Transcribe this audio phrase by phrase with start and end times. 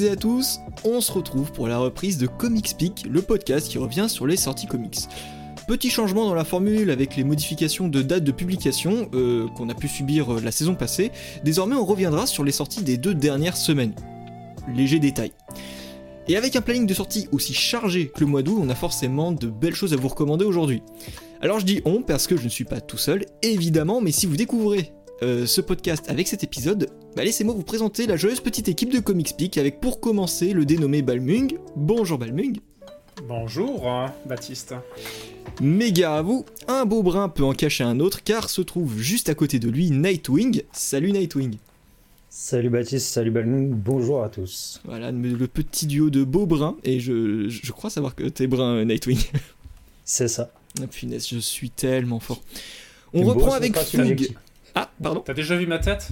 [0.00, 3.78] et à tous, on se retrouve pour la reprise de Comics Peak, le podcast qui
[3.78, 5.00] revient sur les sorties comics.
[5.68, 9.74] Petit changement dans la formule avec les modifications de date de publication euh, qu'on a
[9.74, 11.10] pu subir euh, la saison passée,
[11.44, 13.94] désormais on reviendra sur les sorties des deux dernières semaines.
[14.74, 15.32] Léger détail.
[16.28, 19.32] Et avec un planning de sortie aussi chargé que le mois d'août, on a forcément
[19.32, 20.82] de belles choses à vous recommander aujourd'hui.
[21.40, 24.26] Alors je dis on parce que je ne suis pas tout seul, évidemment, mais si
[24.26, 28.68] vous découvrez euh, ce podcast avec cet épisode, bah laissez-moi vous présenter la joyeuse petite
[28.68, 31.58] équipe de Comics Peak avec pour commencer le dénommé Balmung.
[31.76, 32.58] Bonjour Balmung.
[33.28, 34.74] Bonjour hein, Baptiste.
[35.60, 39.28] Méga à vous, un beau brin peut en cacher un autre car se trouve juste
[39.28, 40.62] à côté de lui Nightwing.
[40.72, 41.56] Salut Nightwing.
[42.30, 44.80] Salut Baptiste, salut Balmung, bonjour à tous.
[44.84, 48.86] Voilà, le petit duo de beaux bruns, et je, je crois savoir que t'es brun
[48.86, 49.20] Nightwing.
[50.06, 50.50] C'est ça.
[50.80, 52.40] Ah punaise, je suis tellement fort.
[53.12, 54.34] On reprend avec Fug.
[54.74, 55.20] Ah, pardon.
[55.20, 56.08] T'as déjà vu ma tête?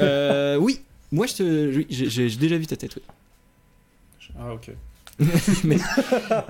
[0.00, 3.02] Euh, Oui, moi j'ai déjà vu ta tête, oui.
[4.38, 4.70] Ah ok.
[5.64, 5.78] mais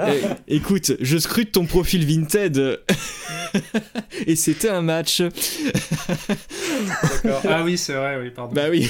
[0.00, 2.80] euh, écoute, je scrute ton profil Vinted
[4.26, 5.22] et c'était un match.
[7.22, 7.42] D'accord.
[7.48, 8.54] Ah oui, c'est vrai, oui, pardon.
[8.54, 8.88] Bah oui.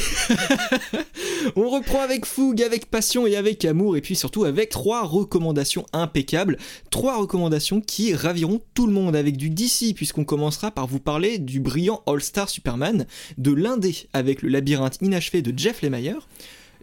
[1.57, 5.85] On reprend avec fougue, avec passion et avec amour et puis surtout avec trois recommandations
[5.93, 6.57] impeccables,
[6.91, 11.39] trois recommandations qui raviront tout le monde avec du DC puisqu'on commencera par vous parler
[11.39, 16.27] du brillant All-Star Superman, de l'indé avec le labyrinthe inachevé de Jeff Lemire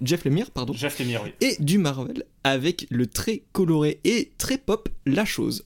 [0.01, 0.73] Jeff Lemire, pardon.
[0.73, 1.31] Jeff Lemire, oui.
[1.41, 5.65] Et du Marvel avec le très coloré et très pop La Chose.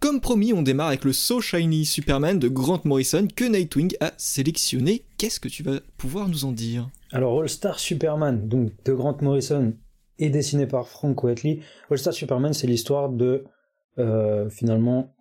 [0.00, 4.12] Comme promis, on démarre avec le So Shiny Superman de Grant Morrison que Nightwing a
[4.18, 5.04] sélectionné.
[5.16, 6.90] Qu'est-ce que tu vas pouvoir nous en dire?
[7.10, 9.74] Alors All Star Superman, donc de Grant Morrison
[10.18, 11.60] et dessiné par Frank Whiteley.
[11.90, 13.44] All Star Superman, c'est l'histoire de
[13.98, 15.14] euh, finalement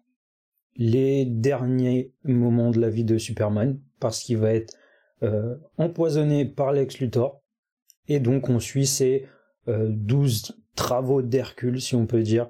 [0.75, 4.75] les derniers moments de la vie de Superman parce qu'il va être
[5.21, 7.42] euh, empoisonné par Lex Luthor
[8.07, 9.27] et donc on suit ces
[9.67, 12.49] euh, 12 travaux d'Hercule, si on peut dire.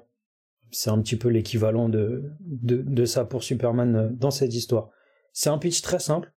[0.70, 4.90] C'est un petit peu l'équivalent de, de, de, ça pour Superman euh, dans cette histoire.
[5.32, 6.32] C'est un pitch très simple.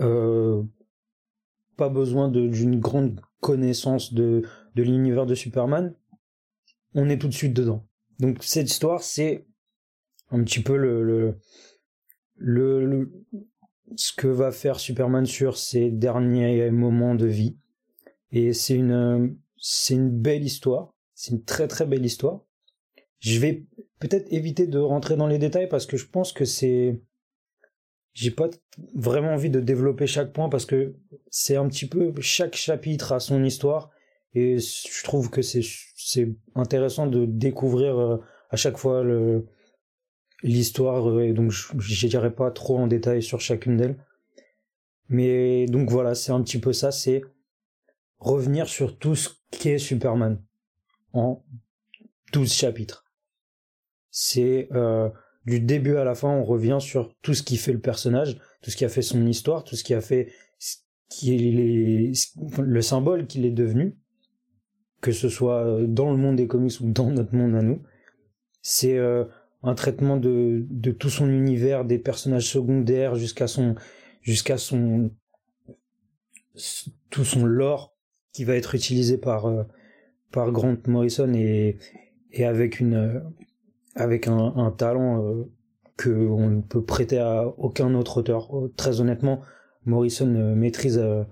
[0.00, 0.62] Euh,
[1.76, 4.42] pas besoin d'une grande connaissance de,
[4.74, 5.94] de l'univers de Superman.
[6.94, 7.86] On est tout de suite dedans.
[8.18, 9.46] Donc cette histoire, c'est
[10.30, 11.38] un petit peu le, le,
[12.36, 13.24] le, le,
[13.96, 17.58] ce que va faire Superman sur ses derniers moments de vie.
[18.32, 20.92] Et c'est une, c'est une belle histoire.
[21.14, 22.40] C'est une très très belle histoire.
[23.18, 23.66] Je vais
[23.98, 27.00] peut-être éviter de rentrer dans les détails parce que je pense que c'est,
[28.14, 28.48] j'ai pas
[28.94, 30.94] vraiment envie de développer chaque point parce que
[31.30, 33.90] c'est un petit peu chaque chapitre a son histoire
[34.34, 35.62] et je trouve que c'est
[35.94, 38.16] c'est intéressant de découvrir euh,
[38.50, 39.46] à chaque fois le
[40.42, 43.96] l'histoire et donc je n'irai pas trop en détail sur chacune d'elles
[45.08, 47.22] mais donc voilà c'est un petit peu ça c'est
[48.20, 50.40] revenir sur tout ce qu'est Superman
[51.12, 51.42] en
[52.32, 53.04] 12 chapitres.
[54.10, 55.08] C'est euh,
[55.46, 58.70] du début à la fin, on revient sur tout ce qui fait le personnage, tout
[58.70, 60.32] ce qui a fait son histoire, tout ce qui a fait
[61.08, 62.12] qui est
[62.58, 63.96] le symbole qu'il est devenu,
[65.00, 67.82] que ce soit dans le monde des comics ou dans notre monde à nous.
[68.62, 69.24] C'est euh,
[69.64, 73.74] un traitement de, de tout son univers, des personnages secondaires jusqu'à son
[74.22, 75.10] jusqu'à son
[77.10, 77.96] tout son lore
[78.32, 79.64] qui va être utilisé par euh,
[80.32, 81.76] par Grant Morrison et
[82.32, 83.20] et avec une euh,
[83.94, 85.44] avec un, un talent euh,
[85.96, 88.50] que on ne peut prêter à aucun autre auteur.
[88.76, 89.40] Très honnêtement,
[89.84, 91.26] Morrison maîtrise à,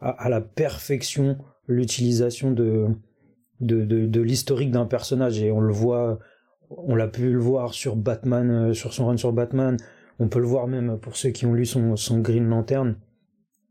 [0.00, 2.86] à, la perfection l'utilisation de
[3.60, 6.18] de, de, de l'historique d'un personnage et on le voit
[6.70, 9.76] on l'a pu le voir sur Batman sur son run sur Batman
[10.18, 12.96] on peut le voir même pour ceux qui ont lu son, son Green Lantern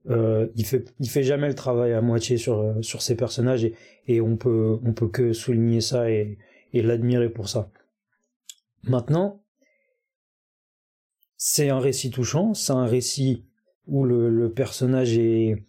[0.10, 3.64] euh, il fait il fait jamais le travail à moitié sur euh, sur ses personnages
[3.64, 3.74] et,
[4.08, 6.38] et on peut on peut que souligner ça et,
[6.74, 7.70] et l'admirer pour ça.
[8.84, 9.44] Maintenant,
[11.38, 13.46] c'est un récit touchant, c'est un récit
[13.88, 15.64] où le, le personnage est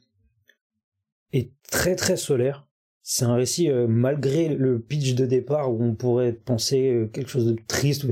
[1.33, 2.67] est très très solaire.
[3.03, 7.29] C'est un récit euh, malgré le pitch de départ où on pourrait penser euh, quelque
[7.29, 8.07] chose de triste.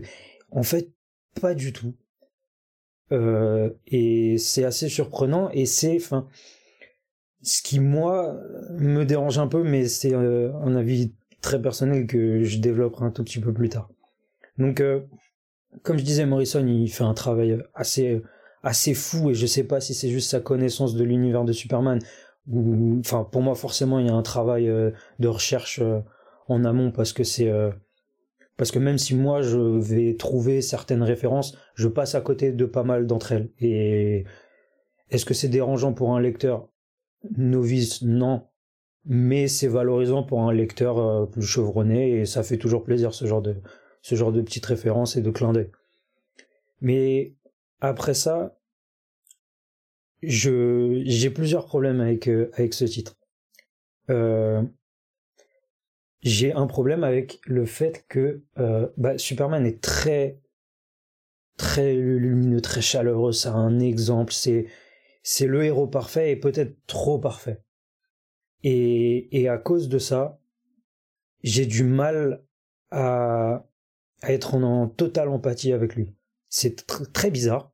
[0.51, 0.93] En fait,
[1.41, 1.95] pas du tout.
[3.13, 6.27] Euh, et c'est assez surprenant et c'est enfin
[7.43, 11.13] ce qui moi me dérange un peu mais c'est euh, un avis
[11.43, 13.91] très personnel que je développerai un tout petit peu plus tard.
[14.57, 15.01] Donc euh,
[15.83, 18.23] comme je disais Morrison il fait un travail assez
[18.63, 21.99] assez fou et je sais pas si c'est juste sa connaissance de l'univers de Superman
[22.49, 24.67] ou enfin pour moi forcément il y a un travail
[25.19, 25.83] de recherche
[26.49, 27.53] en amont parce que c'est
[28.63, 32.65] parce que même si moi je vais trouver certaines références, je passe à côté de
[32.65, 33.51] pas mal d'entre elles.
[33.59, 34.25] Et
[35.11, 36.69] est-ce que c'est dérangeant pour un lecteur?
[37.37, 38.47] Novice Non.
[39.05, 43.27] mais c'est valorisant pour un lecteur euh, plus chevronné et ça fait toujours plaisir ce
[43.27, 43.57] genre de
[44.01, 45.73] ce genre de petites références et de clins d'œil.
[46.81, 47.35] Mais
[47.81, 48.61] après ça,
[50.23, 53.17] je j'ai plusieurs problèmes avec euh, avec ce titre.
[54.09, 54.63] Euh,
[56.23, 60.41] j'ai un problème avec le fait que euh, bah, Superman est très
[61.57, 63.33] très lumineux, très chaleureux.
[63.33, 64.33] C'est un exemple.
[64.33, 64.67] C'est
[65.23, 67.63] c'est le héros parfait et peut-être trop parfait.
[68.63, 70.41] Et et à cause de ça,
[71.43, 72.45] j'ai du mal
[72.91, 73.67] à,
[74.23, 76.15] à être en, totale empathie avec lui.
[76.49, 77.73] C'est très bizarre,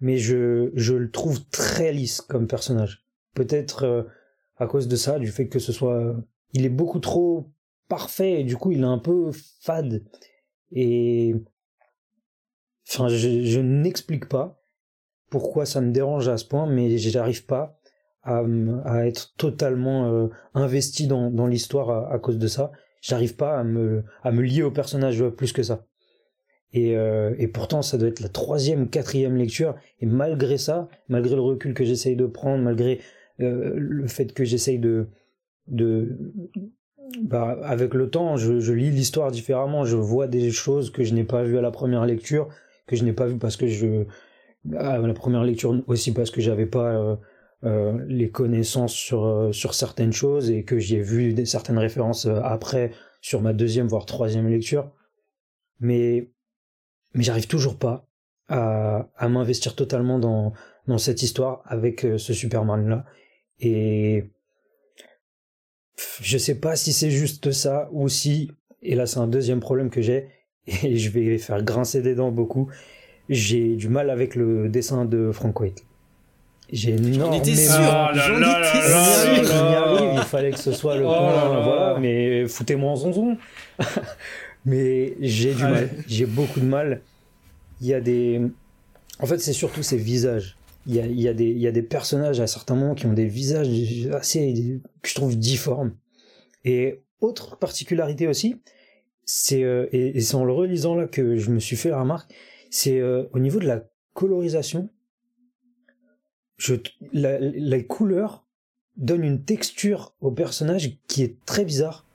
[0.00, 3.06] mais je je le trouve très lisse comme personnage.
[3.34, 4.02] Peut-être euh,
[4.56, 6.14] à cause de ça, du fait que ce soit,
[6.52, 7.50] il est beaucoup trop
[7.88, 9.30] parfait et du coup il est un peu
[9.60, 10.02] fade.
[10.70, 11.34] Et
[12.88, 14.62] enfin je, n'explique pas
[15.30, 17.78] pourquoi ça me dérange à ce point mais j'arrive pas
[18.22, 18.44] à,
[19.06, 22.70] être totalement euh, investi dans, l'histoire à, cause de ça.
[23.00, 25.86] J'arrive pas à me à me lier au personnage plus que ça.
[26.74, 29.74] Et, euh, et pourtant ça doit être la troisième quatrième lecture.
[30.00, 33.00] Et malgré ça malgré le recul que j'essaye de prendre malgré
[33.40, 35.08] euh, le fait que j'essaye de
[37.22, 39.84] bah, avec le temps, je, je lis l'histoire différemment.
[39.84, 42.48] Je vois des choses que je n'ai pas vues à la première lecture,
[42.86, 44.04] que je n'ai pas vues parce que je
[44.76, 47.16] à la première lecture aussi parce que j'avais pas euh,
[47.64, 51.78] euh, les connaissances sur euh, sur certaines choses et que j'y ai vu des, certaines
[51.78, 52.90] références euh, après
[53.20, 54.90] sur ma deuxième voire troisième lecture.
[55.78, 56.32] Mais
[57.14, 58.08] mais j'arrive toujours pas
[58.48, 60.52] à, à m'investir totalement dans
[60.88, 63.04] dans cette histoire avec ce Superman là
[63.60, 64.32] et
[66.22, 68.50] je sais pas si c'est juste ça ou si,
[68.82, 70.28] et là c'est un deuxième problème que j'ai,
[70.66, 72.68] et je vais faire grincer des dents beaucoup,
[73.28, 75.84] j'ai du mal avec le dessin de Frank White.
[76.72, 77.26] J'ai énormément...
[77.26, 80.12] J'en étais sûr, j'en étais sûr.
[80.14, 83.36] il fallait que ce soit le oh point, voilà, mais foutez-moi en zonzon.
[84.64, 87.02] mais j'ai du mal, j'ai beaucoup de mal.
[87.82, 88.40] Il y a des...
[89.18, 91.82] En fait, c'est surtout ces visages il y a, y, a des, y a des
[91.82, 93.68] personnages à certains moments qui ont des visages
[94.12, 95.92] assez que je trouve difformes.
[96.64, 98.60] Et autre particularité aussi,
[99.24, 102.32] c'est euh, et, c'est en le relisant là que je me suis fait la remarque,
[102.70, 104.88] c'est euh, au niveau de la colorisation,
[106.56, 106.74] je,
[107.12, 108.44] la, la couleur
[108.96, 112.06] donne une texture aux personnages qui est très bizarre.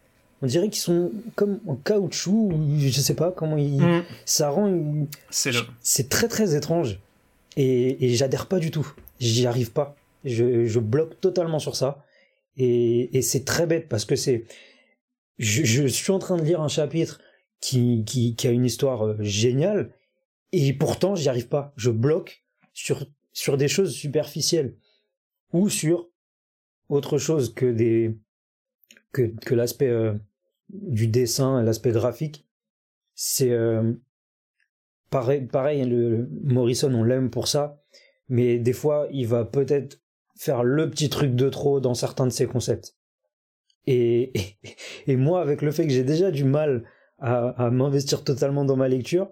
[0.41, 4.03] On dirait qu'ils sont comme en caoutchouc, je sais pas comment ils, mm.
[4.25, 5.07] ça rend.
[5.31, 6.09] C'est le.
[6.09, 6.99] Très très étrange
[7.55, 8.87] et, et j'adhère pas du tout.
[9.19, 9.95] J'y arrive pas.
[10.23, 12.03] Je, je, bloque totalement sur ça.
[12.57, 14.45] Et, c'est très bête parce que c'est.
[15.37, 17.21] Je, je, suis en train de lire un chapitre
[17.61, 19.93] qui, qui, qui a une histoire euh, géniale
[20.51, 21.73] et pourtant j'y arrive pas.
[21.77, 22.43] Je bloque
[22.73, 24.75] sur, sur des choses superficielles
[25.53, 26.09] ou sur
[26.89, 28.17] autre chose que des
[29.11, 30.13] que, que l'aspect euh,
[30.69, 32.47] du dessin, l'aspect graphique.
[33.15, 33.93] C'est euh,
[35.09, 37.81] pareil, pareil le, Morrison, on l'aime pour ça,
[38.29, 40.01] mais des fois, il va peut-être
[40.37, 42.95] faire le petit truc de trop dans certains de ses concepts.
[43.87, 44.33] Et,
[45.07, 46.83] et, moi, avec le fait que j'ai déjà du mal
[47.19, 49.31] à, m'investir totalement dans ma lecture,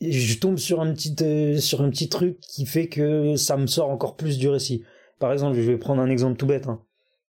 [0.00, 3.66] je tombe sur un petit euh, sur un petit truc qui fait que ça me
[3.66, 4.84] sort encore plus du récit.
[5.18, 6.82] Par exemple, je vais prendre un exemple tout bête, hein.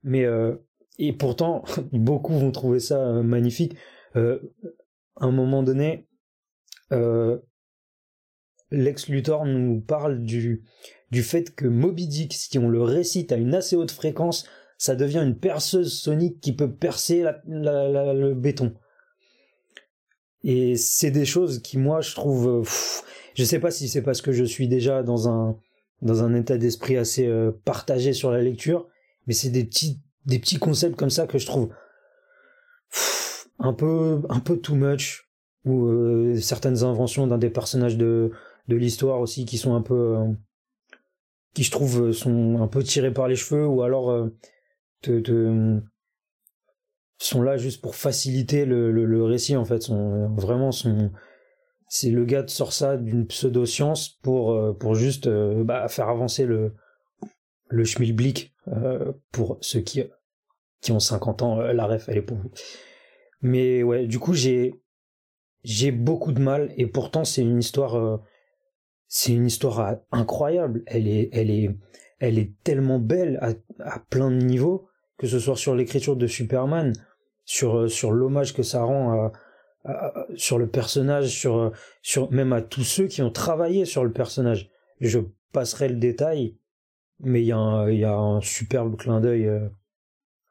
[0.01, 0.55] mais euh,
[0.97, 3.75] et pourtant beaucoup vont trouver ça euh, magnifique.
[4.15, 6.07] À un moment donné,
[8.71, 10.63] Lex Luthor nous parle du,
[11.13, 14.47] du fait que Moby Dick, si on le récite à une assez haute fréquence,
[14.79, 18.73] ça devient une perceuse sonique qui peut percer le béton.
[20.43, 22.47] Et c'est des choses qui, moi, je trouve...
[22.47, 22.63] Euh,
[23.35, 25.55] je sais pas si c'est parce que je suis déjà dans un,
[26.01, 28.87] dans un état d'esprit assez euh, partagé sur la lecture,
[29.27, 31.69] mais c'est des petits, des petits concepts comme ça que je trouve
[33.59, 35.29] un peu, un peu too much
[35.63, 38.31] ou euh, certaines inventions d'un des personnages de,
[38.67, 40.17] de l'histoire aussi qui sont un peu
[41.53, 44.29] qui je trouve sont un peu tirés par les cheveux ou alors euh,
[45.01, 45.79] te, te,
[47.17, 49.81] sont là juste pour faciliter le, le, le récit en fait.
[49.81, 51.11] Sont vraiment sont
[51.87, 56.73] c'est le gars qui sort ça d'une pseudo-science pour pour juste bah, faire avancer le
[57.67, 58.55] le schmilblick
[59.31, 60.03] pour ceux qui
[60.81, 62.51] qui ont 50 ans la ref elle est pour vous.
[63.41, 64.73] Mais ouais du coup j'ai
[65.63, 68.17] j'ai beaucoup de mal et pourtant c'est une histoire euh,
[69.15, 71.69] c'est une histoire incroyable elle est elle est
[72.17, 76.25] elle est tellement belle à, à plein de niveaux que ce soit sur l'écriture de
[76.25, 76.93] Superman
[77.45, 79.31] sur euh, sur l'hommage que ça rend
[79.85, 84.11] à, sur le personnage sur sur même à tous ceux qui ont travaillé sur le
[84.11, 85.19] personnage je
[85.51, 86.57] passerai le détail
[87.19, 89.47] mais il y a un y a un superbe clin d'œil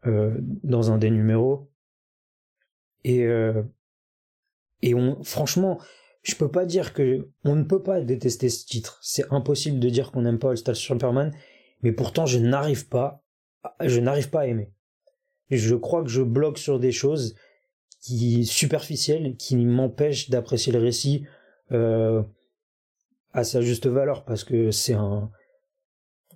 [0.06, 1.68] euh, dans un des numéros.
[3.04, 3.26] Et,
[4.82, 5.80] et on, franchement,
[6.22, 8.98] je peux pas dire que on ne peut pas détester ce titre.
[9.02, 11.32] C'est impossible de dire qu'on n'aime pas All Star Superman,
[11.82, 13.24] mais pourtant je n'arrive pas,
[13.80, 14.72] je n'arrive pas à aimer.
[15.50, 17.34] Je crois que je bloque sur des choses
[18.00, 21.26] qui superficielles, qui m'empêchent d'apprécier le récit
[21.72, 22.22] euh,
[23.32, 25.30] à sa juste valeur, parce que c'est un,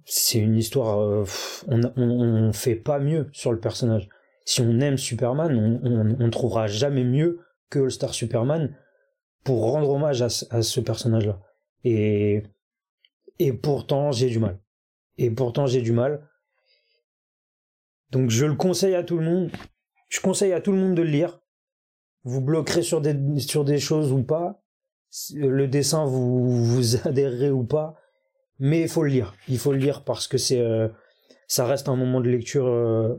[0.04, 1.00] c'est une histoire.
[1.00, 1.24] Euh,
[1.68, 4.08] on, on, fait pas mieux sur le personnage.
[4.44, 7.40] Si on aime Superman, on, on, on trouvera jamais mieux
[7.70, 8.76] que All Star Superman
[9.46, 11.40] pour rendre hommage à, ce personnage-là.
[11.84, 12.42] Et,
[13.38, 14.60] et pourtant, j'ai du mal.
[15.18, 16.28] Et pourtant, j'ai du mal.
[18.10, 19.52] Donc, je le conseille à tout le monde.
[20.08, 21.40] Je conseille à tout le monde de le lire.
[22.24, 24.64] Vous bloquerez sur des, sur des choses ou pas.
[25.32, 27.94] Le dessin, vous, vous adhérerez ou pas.
[28.58, 29.32] Mais il faut le lire.
[29.46, 30.88] Il faut le lire parce que c'est, euh,
[31.46, 33.14] ça reste un moment de lecture euh,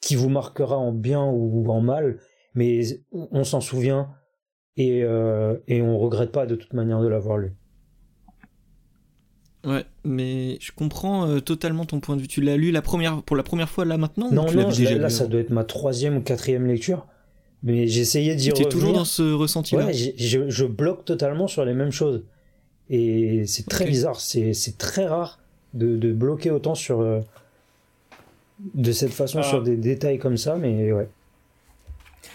[0.00, 2.20] qui vous marquera en bien ou en mal.
[2.54, 2.80] Mais
[3.12, 4.14] on s'en souvient
[4.78, 7.52] et, euh, et on regrette pas de toute manière de l'avoir lu.
[9.66, 12.28] Ouais, mais je comprends euh, totalement ton point de vue.
[12.28, 15.26] Tu l'as lu la première, pour la première fois là maintenant Non, non, là, ça
[15.26, 17.06] doit être ma troisième ou quatrième lecture.
[17.64, 18.68] Mais j'essayais d'y revenir.
[18.68, 22.22] Tu es toujours dans ce ressenti-là Ouais, je, je, bloque totalement sur les mêmes choses.
[22.88, 25.40] Et c'est très bizarre, c'est très rare
[25.74, 27.00] de, de, bloquer autant sur.
[27.00, 27.20] Euh,
[28.74, 31.08] de cette façon sur des détails comme ça, mais ouais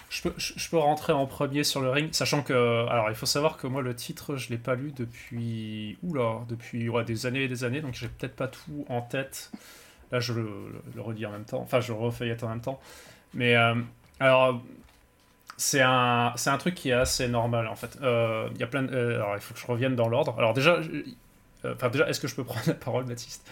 [0.10, 2.54] je peux, je, peux rentrer en premier sur le ring, sachant que.
[2.88, 5.98] Alors, il faut savoir que moi, le titre, je l'ai pas lu depuis.
[6.04, 9.52] Oula, depuis des années et des années, donc j'ai peut-être pas tout en tête.
[10.12, 10.50] Là, je le,
[10.96, 12.80] le, relis en même temps, enfin, je le refeuillette en même temps.
[13.34, 13.75] Mais, euh,
[14.20, 14.62] alors.
[15.56, 18.00] C'est un, c'est un truc qui est assez normal en fait.
[18.02, 20.34] Euh, il y a plein euh, alors il faut que je revienne dans l'ordre.
[20.40, 20.80] Alors déjà,
[21.65, 23.43] enfin, déjà, est-ce que je peux prendre la parole, Baptiste?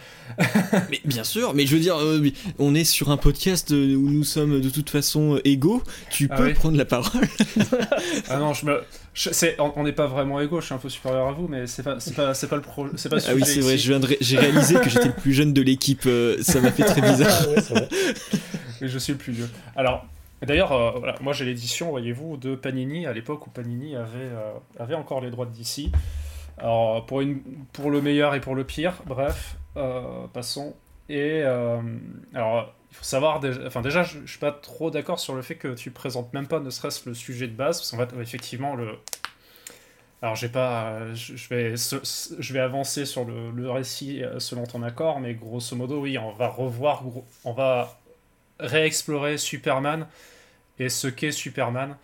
[0.90, 2.22] Mais bien sûr, mais je veux dire, euh,
[2.58, 5.82] on est sur un podcast euh, où nous sommes de toute façon égaux.
[6.10, 7.26] Tu ah peux prendre la parole.
[8.28, 8.82] ah non, je me.
[9.58, 11.96] on n'est pas vraiment égaux, je suis un peu supérieur à vous, mais c'est pas,
[12.16, 15.14] pas, pas le pro, c'est pas Ah oui, c'est vrai, j'ai réalisé que j'étais le
[15.14, 16.08] plus jeune de l'équipe,
[16.42, 17.46] ça m'a fait très bizarre.
[18.80, 19.48] Et je suis le plus vieux.
[19.76, 20.04] Alors,
[20.44, 24.30] d'ailleurs, voilà, moi j'ai l'édition, voyez-vous, de Panini à l'époque où Panini avait,
[24.78, 25.92] avait encore les droits de DC.
[26.58, 27.40] Alors, pour, une,
[27.72, 30.74] pour le meilleur et pour le pire, bref, euh, passons.
[31.08, 31.80] Et euh,
[32.34, 35.42] alors, il faut savoir, déjà, enfin, déjà, je, ne suis pas trop d'accord sur le
[35.42, 38.20] fait que tu présentes même pas ne serait-ce le sujet de base, parce qu'en fait,
[38.20, 38.98] effectivement, le.
[40.20, 44.82] Alors, j'ai pas, je, vais, je vais avancer sur le, le, récit euh, selon ton
[44.84, 47.02] accord, mais grosso modo, oui, on va revoir,
[47.44, 47.98] on va
[48.60, 50.06] réexplorer Superman
[50.78, 51.96] et ce qu'est Superman.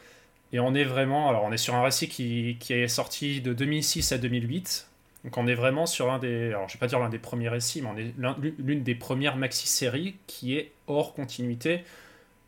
[0.53, 3.53] Et on est vraiment, alors on est sur un récit qui, qui est sorti de
[3.53, 4.89] 2006 à 2008.
[5.25, 7.49] Donc on est vraiment sur un des, alors je vais pas dire l'un des premiers
[7.49, 8.15] récits, mais on est
[8.59, 11.85] l'une des premières maxi-séries qui est hors continuité,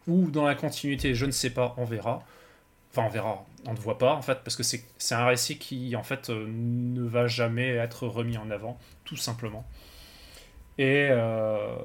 [0.07, 2.25] ou dans la continuité, je ne sais pas, on verra.
[2.92, 5.95] Enfin, on verra, on ne voit pas en fait, parce que c'est un récit qui
[5.95, 9.66] en fait euh, ne va jamais être remis en avant, tout simplement.
[10.78, 11.09] Et.
[11.11, 11.76] Euh...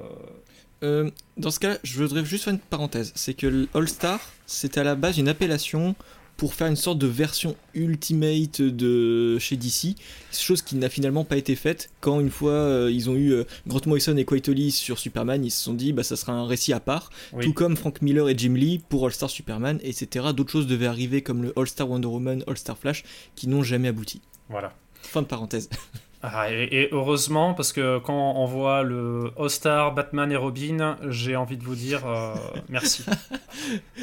[0.82, 3.12] Euh, dans ce cas, je voudrais juste faire une parenthèse.
[3.14, 5.94] C'est que All Star, c'était à la base une appellation
[6.36, 9.96] pour faire une sorte de version ultimate de chez DC,
[10.32, 13.44] chose qui n'a finalement pas été faite quand une fois euh, ils ont eu euh,
[13.66, 16.72] Grant Morrison et Quaitoli sur Superman, ils se sont dit bah ça sera un récit
[16.72, 17.10] à part,
[17.40, 20.26] tout comme Frank Miller et Jim Lee pour All Star Superman, etc.
[20.34, 23.62] D'autres choses devaient arriver comme le All Star Wonder Woman, All Star Flash, qui n'ont
[23.62, 24.20] jamais abouti.
[24.50, 24.74] Voilà.
[24.94, 25.70] Fin de parenthèse.
[26.22, 31.56] Ah, et, heureusement, parce que quand on voit le All-Star, Batman et Robin, j'ai envie
[31.56, 32.34] de vous dire euh,
[32.68, 33.04] merci.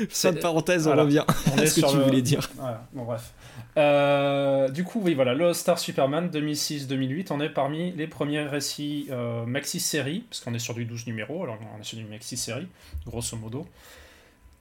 [0.10, 1.26] Fin de parencèse, on revient
[1.58, 2.50] à ce que tu voulais dire.
[2.94, 3.34] bon, bref.
[3.76, 9.08] Euh, du coup, oui, voilà, le All-Star Superman 2006-2008, on est parmi les premiers récits
[9.10, 12.68] euh, maxi-série, parce qu'on est sur du 12 numéros, alors on est sur du maxi-série,
[13.06, 13.66] grosso modo.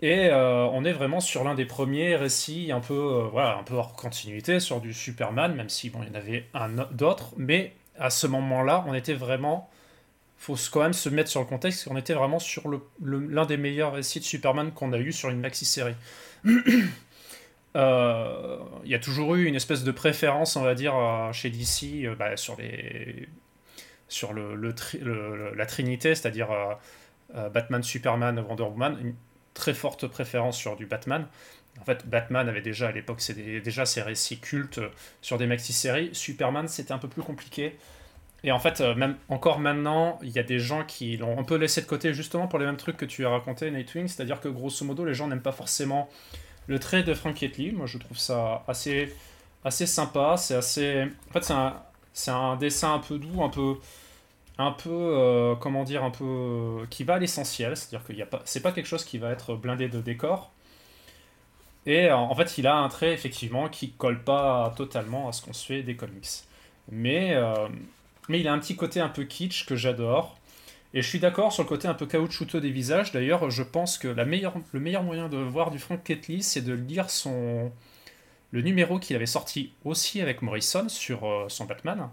[0.03, 3.63] Et euh, on est vraiment sur l'un des premiers récits un peu, euh, voilà, un
[3.63, 7.35] peu hors continuité sur du Superman, même si bon, il y en avait un d'autres.
[7.37, 9.71] Mais à ce moment-là, on était vraiment.
[10.39, 12.65] faut quand même se mettre sur le contexte, on était vraiment sur
[13.01, 15.95] l'un des meilleurs récits de Superman qu'on a eu sur une maxi-série.
[17.75, 20.93] Euh, il y a toujours eu une espèce de préférence, on va dire,
[21.33, 23.27] chez DC bah, sur, les,
[24.09, 24.55] sur le,
[25.57, 26.51] la Trinité, c'est-à-dire
[27.33, 29.15] Batman, Superman, Wonder Woman
[29.55, 31.27] très forte préférence sur du Batman.
[31.81, 33.23] En fait, Batman avait déjà à l'époque
[33.65, 34.81] déjà ses récits cultes
[35.23, 36.11] sur des maxi-séries.
[36.13, 37.79] Superman, c'était un peu plus compliqué.
[38.45, 41.45] Et en fait, euh, même encore maintenant, il y a des gens qui l'ont un
[41.45, 44.09] peu laissé de côté justement pour les mêmes trucs que tu as raconté, Nightwing.
[44.09, 46.09] C'est-à-dire que grosso modo, les gens n'aiment pas forcément
[46.67, 47.73] le trait de Frank Lee.
[47.73, 49.15] Moi, je trouve ça assez,
[49.65, 50.37] assez sympa.
[50.37, 51.05] C'est assez.
[51.31, 51.53] En fait,
[52.13, 53.77] c'est un, un dessin un peu doux, un peu
[54.59, 58.43] un peu, comment dire, un peu, qui va à l'essentiel, c'est-à-dire qu'il y a pas,
[58.45, 60.53] c'est pas quelque chose qui va être blindé de décor.
[61.87, 65.53] Et en fait, il a un trait effectivement qui colle pas totalement à ce qu'on
[65.53, 66.29] se fait des comics.
[66.91, 67.35] Mais,
[68.29, 70.37] mais il a un petit côté un peu kitsch que j'adore.
[70.95, 73.13] Et je suis d'accord sur le côté un peu caoutchouteux des visages.
[73.13, 76.61] D'ailleurs, je pense que la meilleure, le meilleur moyen de voir du Frank Ketley, c'est
[76.61, 77.73] de lire son,
[78.51, 82.11] le numéro qu'il avait sorti aussi avec Morrison sur euh, son Batman,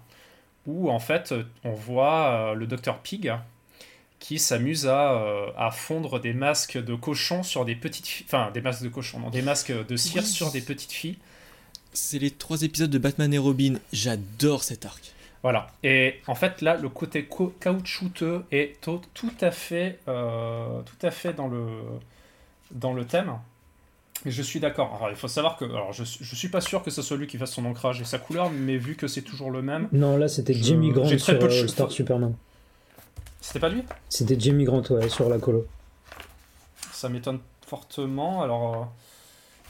[0.69, 1.33] où en fait
[1.63, 3.33] on voit euh, le docteur Pig
[4.19, 8.25] qui s'amuse à, euh, à, fondre des masques de cochon sur des petites filles.
[8.27, 11.17] Enfin, des masques de cochon, non, des masques de cire sur des petites filles.
[11.93, 13.75] C'est les trois épisodes de Batman et Robin.
[13.93, 15.13] J'adore cet arc.
[15.41, 15.67] Voilà.
[15.83, 17.27] Et en fait, là, le côté
[17.61, 19.01] caoutchouteux est tout,
[19.39, 21.65] à fait, tout à fait dans le,
[22.71, 23.31] dans le thème.
[24.25, 24.93] Je suis d'accord.
[24.95, 25.63] Alors, il faut savoir que.
[25.63, 28.03] Alors, je, je suis pas sûr que ce soit lui qui fasse son ancrage et
[28.03, 29.87] sa couleur, mais vu que c'est toujours le même.
[29.93, 32.35] Non, là, c'était Jimmy Grant sur euh, Star Superman.
[33.39, 33.83] C'était pas lui?
[34.09, 35.65] C'était Jimmy Grant, ouais, sur la colo.
[36.91, 38.41] Ça m'étonne fortement.
[38.41, 38.75] Alors.
[38.75, 38.85] Euh,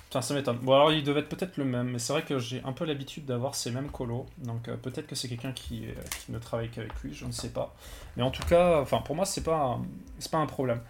[0.09, 0.57] enfin, ça m'étonne.
[0.63, 2.85] Bon, alors, il devait être peut-être le même, mais c'est vrai que j'ai un peu
[2.85, 4.25] l'habitude d'avoir ces mêmes colos.
[4.39, 5.83] Donc, euh, peut-être que c'est quelqu'un qui,
[6.25, 7.75] qui ne travaille qu'avec lui, je ne sais pas.
[8.17, 9.79] Mais en tout cas, enfin, pour moi, c'est pas,
[10.17, 10.81] c'est pas un problème.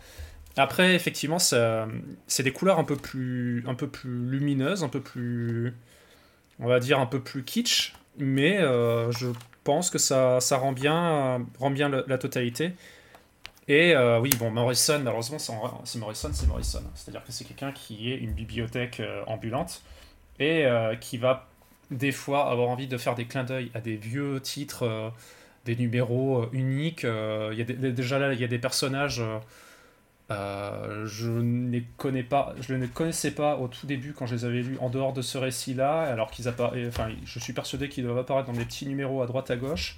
[0.60, 5.74] Après, effectivement, c'est des couleurs un peu, plus, un peu plus lumineuses, un peu plus,
[6.60, 9.28] on va dire, un peu plus kitsch, mais euh, je
[9.64, 12.74] pense que ça, ça rend bien, rend bien la, totalité.
[13.70, 16.84] Et euh, oui, bon, Morrison, malheureusement, c'est Morrison, c'est Morrison.
[16.94, 19.82] C'est-à-dire que c'est quelqu'un qui est une bibliothèque euh, ambulante
[20.42, 20.66] et
[21.00, 21.48] qui va
[21.90, 25.12] des fois avoir envie de faire des clins d'œil à des vieux titres,
[25.66, 27.04] des numéros uniques.
[27.04, 29.22] Y a déjà là, il y a des personnages
[30.32, 34.36] euh, je ne connais pas, je ne les connaissais pas au tout début quand je
[34.36, 37.90] les avais lus en dehors de ce récit-là, alors qu'ils apparaissent, enfin, je suis persuadé
[37.90, 39.98] qu'ils doivent apparaître dans des petits numéros à droite à gauche,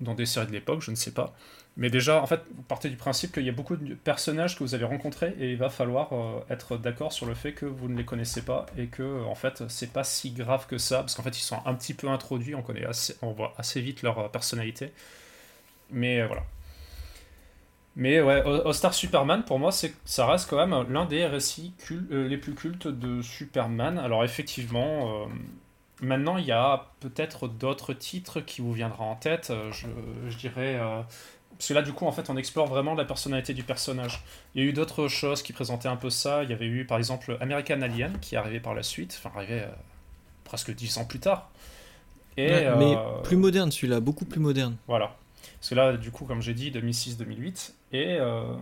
[0.00, 1.32] dans des séries de l'époque, je ne sais pas.
[1.76, 4.64] Mais déjà, en fait, vous partez du principe qu'il y a beaucoup de personnages que
[4.64, 7.88] vous avez rencontrés et il va falloir euh, être d'accord sur le fait que vous
[7.88, 11.14] ne les connaissez pas et que, en fait, c'est pas si grave que ça, parce
[11.14, 14.02] qu'en fait, ils sont un petit peu introduits, on connaît assez, on voit assez vite
[14.02, 14.92] leur personnalité.
[15.90, 16.42] Mais voilà.
[17.94, 22.26] Mais ouais, All Star Superman, pour moi, ça reste quand même l'un des récits euh,
[22.26, 23.98] les plus cultes de Superman.
[23.98, 25.26] Alors effectivement, euh,
[26.00, 29.50] maintenant, il y a peut-être d'autres titres qui vous viendront en tête.
[29.50, 29.88] Euh, je,
[30.30, 30.80] je dirais...
[31.50, 34.24] parce que là, du coup, en fait, on explore vraiment la personnalité du personnage.
[34.54, 36.44] Il y a eu d'autres choses qui présentaient un peu ça.
[36.44, 39.36] Il y avait eu, par exemple, American Alien, qui est arrivé par la suite, enfin,
[39.36, 39.64] arrivé
[40.44, 41.50] presque dix ans plus tard.
[42.38, 44.76] Et, mais plus moderne, celui-là, beaucoup plus moderne.
[44.88, 45.14] Voilà.
[45.60, 47.74] Parce que là, du coup, comme j'ai dit, 2006-2008.
[47.92, 48.54] Et, euh,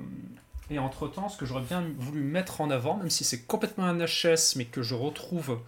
[0.71, 3.99] et entre-temps, ce que j'aurais bien voulu mettre en avant, même si c'est complètement un
[3.99, 5.59] HS, mais que je retrouve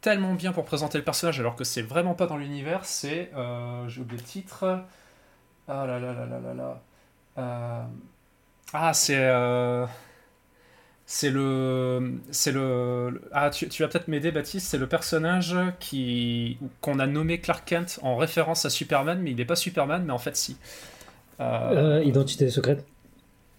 [0.00, 3.30] tellement bien pour présenter le personnage, alors que c'est vraiment pas dans l'univers, c'est...
[3.34, 4.84] Euh, j'ai oublié le titre.
[5.66, 6.82] Ah là là là là là là.
[7.38, 7.82] Euh,
[8.72, 9.16] ah, c'est...
[9.18, 9.86] Euh,
[11.06, 16.98] c'est le, c'est le, ah tu, vas peut-être m'aider Baptiste, c'est le personnage qui qu'on
[16.98, 20.18] a nommé Clark Kent en référence à Superman, mais il n'est pas Superman, mais en
[20.18, 20.56] fait si.
[21.38, 22.86] Identité secrète.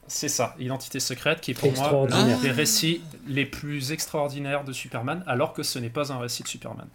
[0.08, 4.72] C'est ça, Identité secrète, qui est pour moi l'un des récits les plus extraordinaires de
[4.72, 6.88] Superman, alors que ce n'est pas un récit de Superman.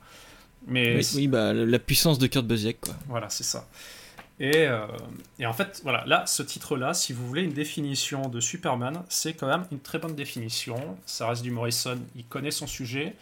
[0.67, 2.95] Mais oui, bah, la puissance de Kurt Busiek, quoi.
[3.09, 3.67] Voilà, c'est ça.
[4.39, 4.87] Et, euh,
[5.39, 9.35] et, en fait, voilà, là, ce titre-là, si vous voulez une définition de Superman, c'est
[9.35, 10.97] quand même une très bonne définition.
[11.05, 13.15] Ça reste du Morrison, il connaît son sujet.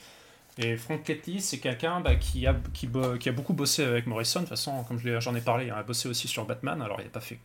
[0.59, 2.88] Et Frank Ketty, c'est quelqu'un bah, qui, a, qui,
[3.20, 4.40] qui, a beaucoup bossé avec Morrison.
[4.40, 6.81] De toute façon, comme j'en ai parlé, il a bossé aussi sur Batman.
[6.83, 7.38] Alors, il n'a pas, fait,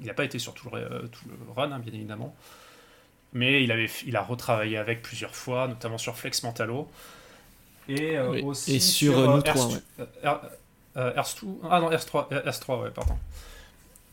[0.00, 2.34] il a pas été sur tout le, tout le run, hein, bien évidemment.
[3.32, 6.88] Mais il, avait, il a retravaillé avec plusieurs fois, notamment sur Flex Mentalo.
[7.88, 9.68] Et euh, aussi et sur, sur nous trois,
[10.96, 13.16] euh, 2 Ah non, Ers 3 Ers 3 ouais, pardon.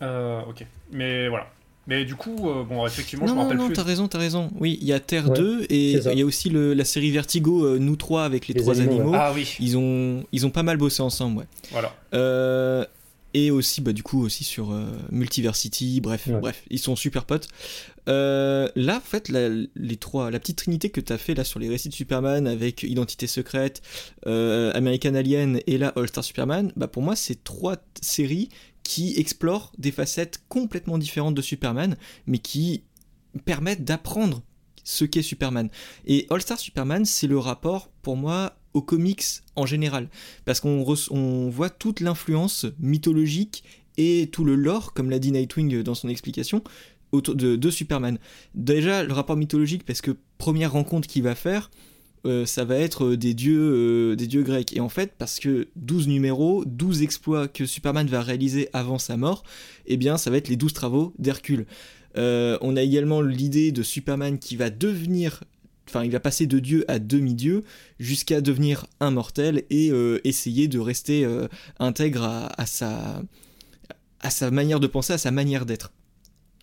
[0.02, 0.66] Euh, ok.
[0.92, 1.48] Mais voilà.
[1.88, 3.76] Mais du coup, euh, bon, effectivement, je me rappelle non, plus.
[3.76, 4.50] Non, t'as raison, t'as raison.
[4.60, 7.64] Oui, il y a Terre 2 et il y a aussi le, la série Vertigo,
[7.64, 9.12] euh, nous trois avec les, trois animaux.
[9.14, 9.56] Ah oui.
[9.60, 11.46] Ils ont, ils ont pas mal bossé ensemble, ouais.
[11.72, 11.94] Voilà.
[12.16, 12.86] Euh,
[13.36, 17.50] et aussi bah, du coup aussi sur euh, Multiversity bref bref ils sont super potes.
[18.08, 21.44] Euh, là en fait la, les trois la petite trinité que tu as fait là
[21.44, 23.82] sur les récits de Superman avec Identité secrète
[24.26, 28.48] euh, American Alien et là All Star Superman bah pour moi c'est trois séries
[28.84, 32.84] qui explorent des facettes complètement différentes de Superman mais qui
[33.44, 34.44] permettent d'apprendre
[34.86, 35.70] ce qu'est Superman.
[36.06, 39.24] Et All Star Superman c'est le rapport pour moi aux comics
[39.56, 40.10] en général,
[40.44, 43.64] parce qu'on on voit toute l'influence mythologique
[43.98, 46.62] et tout le lore, comme l'a dit Nightwing dans son explication,
[47.14, 48.20] autour de, Superman.
[48.54, 51.72] Déjà, le rapport mythologique, parce que première rencontre qu'il va faire,
[52.26, 54.76] euh, ça va être des dieux, des dieux grecs.
[54.76, 59.16] Et en fait, parce que 12 numéros, 12 exploits que Superman va réaliser avant sa
[59.16, 59.44] mort,
[59.86, 61.66] eh bien, ça va être les 12 travaux d'Hercule.
[62.16, 65.46] on a également l'idée de Superman qui va devenir
[65.88, 67.64] enfin il va passer de dieu à demi-dieu
[68.00, 69.92] jusqu'à devenir un mortel et
[70.24, 71.28] essayer de rester
[71.80, 73.22] intègre à, sa,
[74.20, 75.92] à sa manière de penser, à sa manière d'être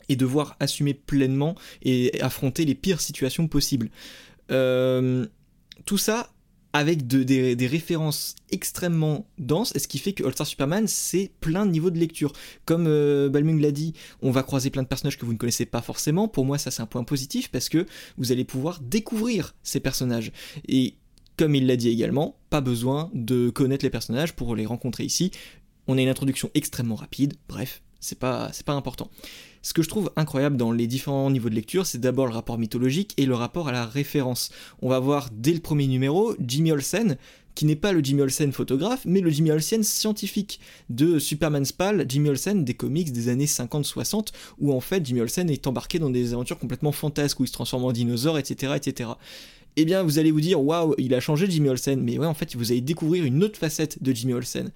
[0.09, 3.91] et devoir assumer pleinement et affronter les pires situations possibles.
[4.51, 5.27] Euh,
[5.85, 6.31] tout ça
[6.73, 11.71] avec des, références extrêmement denses, et ce qui fait que All-Star Superman, c'est plein de
[11.71, 12.33] niveaux de lecture.
[12.65, 15.67] Comme euh, Balmung l'a dit, on va croiser plein de personnages que vous ne connaissez
[15.67, 16.29] pas forcément.
[16.29, 20.33] Pour moi, ça c'est un point positif parce que vous allez pouvoir découvrir ces personnages.
[20.67, 20.97] Et
[21.37, 25.31] comme il l'a dit également, pas besoin de connaître les personnages pour les rencontrer ici.
[25.87, 29.09] On a une introduction extrêmement rapide, bref, c'est pas, c'est pas important.
[29.63, 32.59] Ce que je trouve incroyable dans les différents niveaux de lecture, c'est d'abord le rapport
[32.59, 34.51] mythologique et le rapport à la référence.
[34.83, 37.17] On va voir dès le premier numéro Jimmy Olsen,
[37.55, 40.59] qui n'est pas le Jimmy Olsen photographe, mais le Jimmy Olsen scientifique
[40.91, 45.49] de Superman Spal, Jimmy Olsen des comics des années 50-60, où en fait Jimmy Olsen
[45.49, 48.73] est embarqué dans des aventures complètement fantasques, où il se transforme en dinosaure, etc.
[48.75, 49.11] etc
[49.77, 52.35] eh bien vous allez vous dire waouh, il a changé Jimmy Olsen, mais ouais, en
[52.35, 54.71] fait, vous allez découvrir une autre facette de Jimmy Olsen.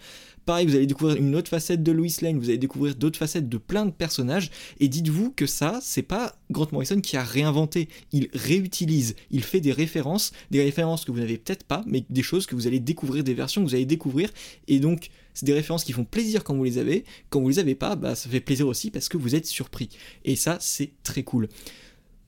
[0.46, 3.48] Pareil, vous allez découvrir une autre facette de Louis Lane, vous allez découvrir d'autres facettes
[3.48, 7.88] de plein de personnages, et dites-vous que ça, c'est pas Grant Morrison qui a réinventé,
[8.12, 12.22] il réutilise, il fait des références, des références que vous n'avez peut-être pas, mais des
[12.22, 14.30] choses que vous allez découvrir, des versions que vous allez découvrir,
[14.68, 17.58] et donc c'est des références qui font plaisir quand vous les avez, quand vous les
[17.58, 19.88] avez pas, bah ça fait plaisir aussi parce que vous êtes surpris,
[20.24, 21.48] et ça c'est très cool.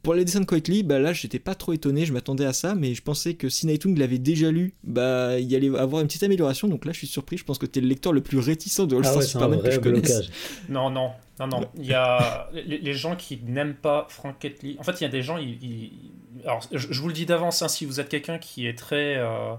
[0.08, 2.74] Pour les dessins de Quietly, bah là j'étais pas trop étonné, je m'attendais à ça,
[2.74, 6.22] mais je pensais que si Nightung l'avait déjà lu, bah il allait avoir une petite
[6.22, 8.80] amélioration, donc là je suis surpris, je pense que t'es le lecteur le plus réticent
[8.80, 10.22] de All-Star ah Superman que je connaisse.
[10.70, 14.82] Non, non, non, non, il y a les, gens qui n'aiment pas Frank Quitely, en
[14.82, 15.90] fait il y a des gens, ils,
[16.42, 19.18] alors je, vous le dis d'avance, hein, si vous êtes quelqu'un qui est très...
[19.18, 19.52] Euh,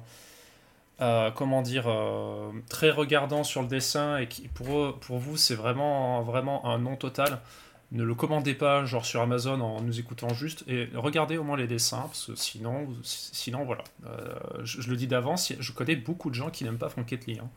[1.02, 5.56] euh, comment dire, euh, très regardant sur le dessin et qui pour, pour vous c'est
[5.56, 7.40] vraiment, vraiment un non total
[7.91, 11.58] ne le commandez pas genre sur Amazon en nous écoutant juste et regardez au moins
[11.58, 16.30] les dessins parce que sinon sinon voilà euh, je, le dis d'avance je connais beaucoup
[16.30, 17.49] de gens qui n'aiment pas Frank hein.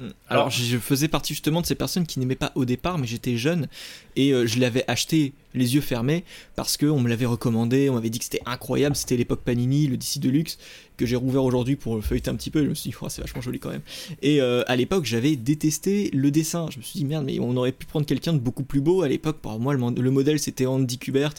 [0.00, 0.08] Mm.
[0.28, 3.36] Alors, je faisais partie justement de ces personnes qui n'aimaient pas au départ, mais j'étais
[3.36, 3.68] jeune
[4.16, 6.24] et euh, je l'avais acheté les yeux fermés
[6.56, 9.96] parce qu'on me l'avait recommandé, on m'avait dit que c'était incroyable, c'était l'époque Panini, le
[9.96, 10.58] DC Deluxe,
[10.96, 12.62] que j'ai rouvert aujourd'hui pour le feuilleter un petit peu.
[12.64, 13.82] je me suis dit, oh, c'est vachement joli quand même.
[14.20, 16.66] Et euh, à l'époque, j'avais détesté le dessin.
[16.70, 19.02] Je me suis dit, merde, mais on aurait pu prendre quelqu'un de beaucoup plus beau.
[19.02, 21.32] À l'époque, pour moi, le, modèle c'était Andy Kubert.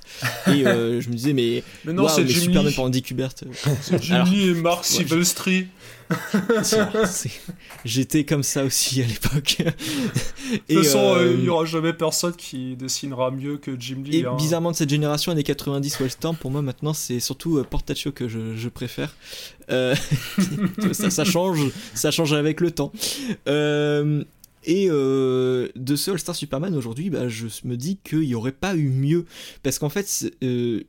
[0.48, 3.30] Et euh, je me disais, mais, mais non, c'est Superman pour Andy Kubert.
[3.82, 5.67] C'est Jimmy et Mark Silvestri.
[7.86, 9.58] J'étais comme ça aussi à l'époque.
[9.60, 13.72] De toute façon, euh, il n'y aura jamais personne qui dessinera mieux que
[14.12, 14.36] Et hein.
[14.36, 18.28] bizarrement, de cette génération, années 90 Wellstorm, pour moi maintenant, c'est surtout euh, Portaccio que
[18.28, 19.16] je, préfère.
[19.72, 19.96] Euh,
[20.92, 21.60] ça, change,
[21.94, 22.92] ça change avec le temps.
[24.66, 28.90] Et de ce All-Star Superman aujourd'hui, bah, je me dis qu'il n'y aurait pas eu
[28.90, 29.26] mieux.
[29.64, 30.32] Parce qu'en fait,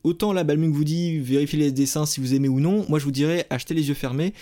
[0.04, 3.04] autant la Balmung vous dit vérifiez les dessins si vous aimez ou non, moi je
[3.04, 4.34] vous dirais achetez les yeux fermés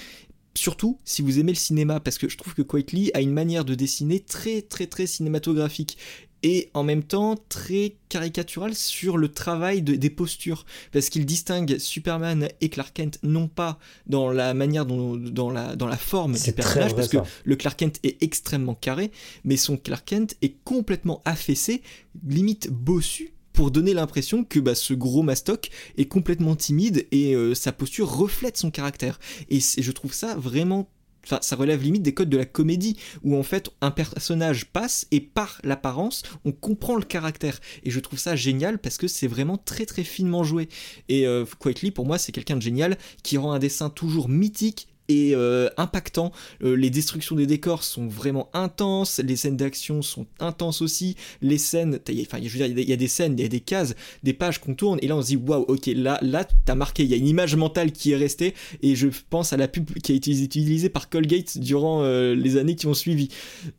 [0.59, 3.64] Surtout si vous aimez le cinéma, parce que je trouve que Quietly a une manière
[3.64, 5.98] de dessiner très très très cinématographique
[6.42, 12.48] et en même temps très caricatural sur le travail des postures parce qu'il distingue Superman
[12.61, 16.53] et Clark Kent non pas dans la manière dont dans la dans la forme du
[16.53, 19.11] personnage parce que le Clark Kent est extrêmement carré
[19.44, 21.83] mais son Clark Kent est complètement affaissé
[22.27, 27.57] limite bossu pour donner l'impression que bah, ce gros mastoc est complètement timide et euh,
[27.57, 29.18] sa posture reflète son caractère.
[29.51, 30.88] Et je trouve ça vraiment
[31.28, 35.06] Enfin, ça relève limite des codes de la comédie, où en fait un personnage passe
[35.10, 37.60] et par l'apparence, on comprend le caractère.
[37.84, 40.70] Et je trouve ça génial parce que c'est vraiment très très finement joué.
[41.10, 44.88] Et euh, Quietly, pour moi, c'est quelqu'un de génial qui rend un dessin toujours mythique
[45.08, 46.32] et euh, impactant.
[46.62, 51.58] Euh, les destructions des décors sont vraiment intenses, les scènes d'action sont intenses aussi, les
[51.58, 53.94] scènes, enfin, je veux dire, il y, a des scènes, il y a des cases,
[54.22, 57.04] des pages qu'on tourne, et là on se dit waouh, ok, là, là, t'as marqué,
[57.04, 59.90] il y a une image mentale qui est restée, et je pense à la pub
[59.98, 63.28] qui a été utilisée par Colgate durant euh, les années qui ont suivi,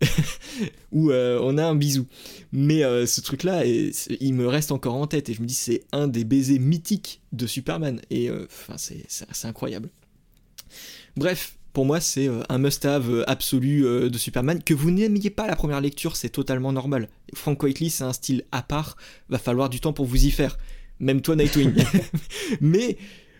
[0.91, 2.07] où on a un bisou.
[2.51, 6.07] Mais ce truc-là, il me reste encore en tête, et je me dis c'est un
[6.07, 8.29] des baisers mythiques de Superman, et
[8.75, 9.89] c'est incroyable.
[11.19, 14.63] Bref, pour moi, c'est euh, un must-have euh, absolu euh, de Superman.
[14.63, 17.09] Que vous n'aimiez pas la première lecture, c'est totalement normal.
[17.33, 18.95] Frank Whiteley, c'est un style à part,
[19.27, 20.57] va falloir du temps pour vous y faire.
[21.01, 21.73] Même toi, Nightwing.
[22.61, 22.97] Mais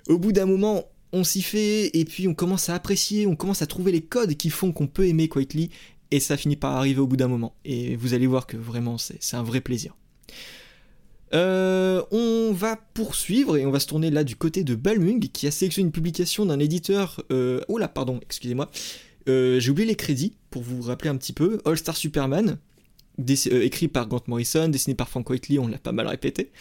[0.10, 3.62] au bout d'un moment, on s'y fait, et puis on commence à apprécier, on commence
[3.62, 5.70] à trouver les codes qui font qu'on peut aimer Quietly,
[6.12, 7.56] et ça finit par arriver au bout d'un moment.
[7.64, 9.96] Et vous allez voir que vraiment, c'est un vrai plaisir.
[11.34, 15.48] Euh, on va poursuivre et on va se tourner là du côté de Balmung qui
[15.48, 17.24] a sélectionné une publication d'un éditeur.
[17.32, 17.62] Euh...
[17.68, 18.70] Oh là, pardon, excusez-moi.
[19.28, 21.60] Euh, j'ai oublié les crédits pour vous rappeler un petit peu.
[21.66, 22.58] All Star Superman,
[23.28, 26.52] écrit par Grant Morrison, dessiné par Frank Whiteley, on l'a pas mal répété.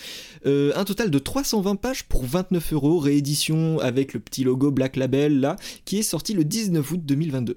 [0.44, 5.40] Un total de 320 pages pour 29 euros, réédition avec le petit logo Black Label
[5.40, 7.56] là, qui est sorti le 19 août 2022.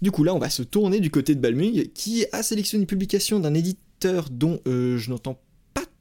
[0.00, 2.86] Du coup là, on va se tourner du côté de Balmung, qui a sélectionné une
[2.86, 5.51] publication d'un éditeur dont je n'entends pas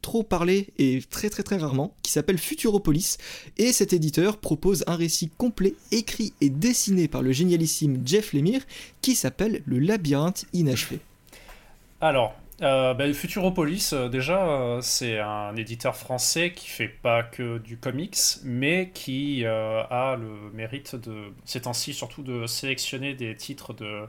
[0.01, 3.17] trop parler et très très très rarement, qui s'appelle Futuropolis,
[3.57, 8.61] et cet éditeur propose un récit complet écrit et dessiné par le génialissime Jeff Lemire,
[9.01, 10.99] qui s'appelle Le labyrinthe inachevé.
[12.01, 17.57] Alors, euh, bah, Futuropolis, euh, déjà, euh, c'est un éditeur français qui fait pas que
[17.57, 23.73] du comics, mais qui a le mérite de, ces temps-ci, surtout de sélectionner des titres
[23.73, 24.07] de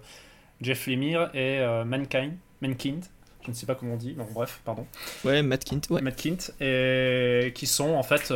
[0.60, 3.04] Jeff Lemire et Mankind, Mankind,
[3.44, 4.86] je ne sais pas comment on dit, non, bref, pardon.
[5.24, 6.00] Ouais, Matt Kint, ouais.
[6.00, 8.32] Matt Kint, et qui sont en fait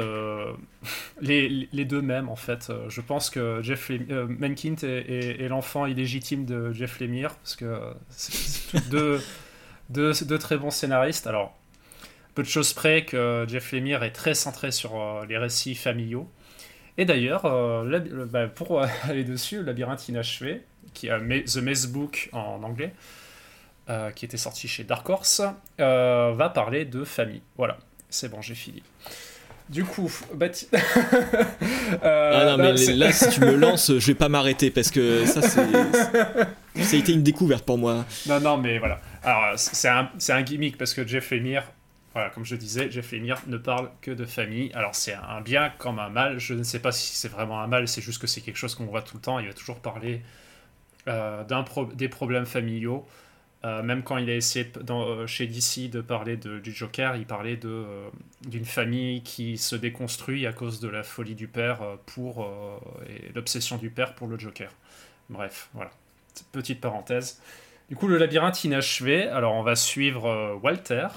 [1.21, 2.73] les, les, deux mêmes, en fait.
[2.89, 7.81] Je pense que Jeff Lemire, Mankint est, est, l'enfant illégitime de Jeff Lemire, parce que
[8.11, 9.21] c'est deux
[9.91, 11.27] de, très bons scénaristes.
[11.27, 11.57] Alors,
[12.35, 16.31] peu de choses près que Jeff Lemire est très centré sur euh, les récits familiaux.
[16.99, 20.63] Et d'ailleurs, euh, bah, pour aller dessus, Labyrinthe inachevé,
[20.95, 22.95] qui a The Maze Book en anglais,
[23.89, 25.43] euh, qui était sorti chez Dark Horse,
[25.79, 27.43] va parler de famille.
[27.57, 28.83] Voilà, c'est bon, j'ai fini.
[29.69, 30.47] Du coup, bah,
[32.03, 35.43] ah non, mais là, si tu me lances, je vais pas m'arrêter parce que ça,
[35.43, 35.67] c'est.
[36.83, 38.05] ça a été une découverte pour moi.
[38.29, 39.01] Non, non, mais voilà.
[39.25, 41.65] Alors, c'est un, un, gimmick parce que Jeff Lemire,
[42.13, 44.71] voilà, comme je disais, Jeff Lemire ne parle que de famille.
[44.73, 46.39] Alors, c'est un bien comme un mal.
[46.39, 48.77] Je ne sais pas si c'est vraiment un mal, c'est juste que c'est quelque chose
[48.77, 49.41] qu'on voit tout le temps.
[49.41, 50.23] Il va toujours parler
[51.09, 51.43] euh,
[51.95, 53.05] des problèmes familiaux.
[53.67, 57.27] Euh, même quand il a essayé euh, chez DC de parler de, du Joker, il
[57.27, 58.09] parlait euh,
[58.47, 62.49] d'une famille qui se déconstruit à cause de la folie du père pour,
[63.09, 64.71] et l'obsession du père pour le Joker.
[65.31, 65.91] Bref, voilà.
[66.53, 67.41] Petite parenthèse.
[67.89, 69.27] Du coup, le labyrinthe inachevé.
[69.27, 71.09] Alors, on va suivre Walter,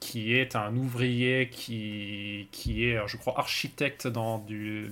[0.00, 4.44] qui est un ouvrier qui, est, je crois, architecte dans,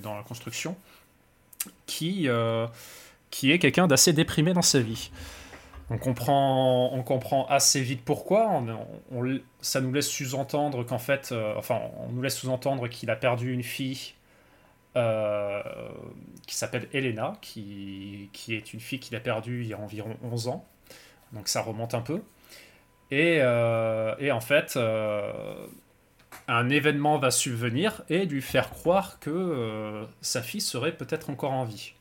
[0.03, 0.75] la construction,
[1.85, 2.27] qui,
[3.29, 5.11] qui est quelqu'un d'assez déprimé dans sa vie.
[5.93, 8.63] On comprend, assez vite pourquoi.
[9.61, 13.53] Ça nous laisse sous-entendre qu'en fait, euh, enfin, on nous laisse sous-entendre qu'il a perdu
[13.53, 14.15] une fille
[14.95, 20.49] qui s'appelle Elena, qui, est une fille qu'il a perdue il y a environ 11
[20.49, 20.65] ans
[21.33, 22.21] donc ça remonte un peu.
[23.11, 25.67] Et, euh, en fait, euh,
[26.47, 31.51] un événement va subvenir et lui faire croire que euh, sa fille serait peut-être encore
[31.51, 31.93] en vie.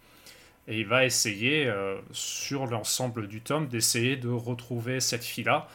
[0.69, 1.69] Et il va essayer,
[2.13, 5.67] sur l'ensemble du tome, d'essayer de retrouver cette fille-là,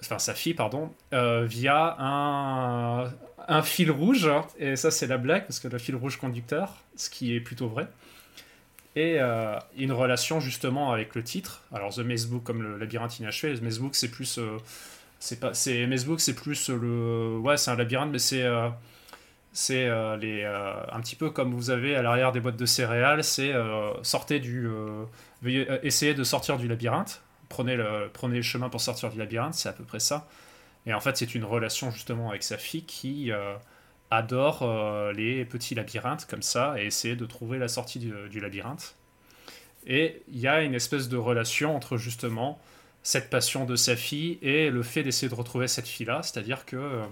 [0.00, 3.04] enfin sa fille, pardon, via un,
[3.46, 4.28] un fil rouge.
[4.58, 7.68] Et ça, c'est la blague, parce que le fil rouge conducteur, ce qui est plutôt
[7.68, 7.86] vrai
[8.96, 11.62] et euh, une relation justement avec le titre.
[11.72, 14.56] Alors The Maze Book comme le labyrinthe inachevé, The Maze Book c'est plus euh,
[15.20, 18.68] c'est pas c'est Maze Book c'est plus le ouais c'est un labyrinthe mais c'est euh,
[19.56, 19.88] c'est
[20.18, 23.54] les un petit peu comme vous avez à l'arrière des boîtes de céréales, c'est
[24.02, 24.68] sortez du
[25.82, 29.68] essayez de sortir du labyrinthe, prenez le prenez le chemin pour sortir du labyrinthe, c'est
[29.68, 30.28] à peu près ça.
[30.84, 33.32] Et en fait, c'est une relation justement avec sa fille qui
[34.10, 38.94] adore euh, les petits labyrinthes comme ça et essayer de trouver la sortie du, labyrinthe.
[39.86, 42.60] Et il y a une espèce de relation entre justement
[43.02, 46.76] cette passion de sa fille et le fait d'essayer de retrouver cette fille-là, c'est-à-dire que
[46.76, 47.04] euh,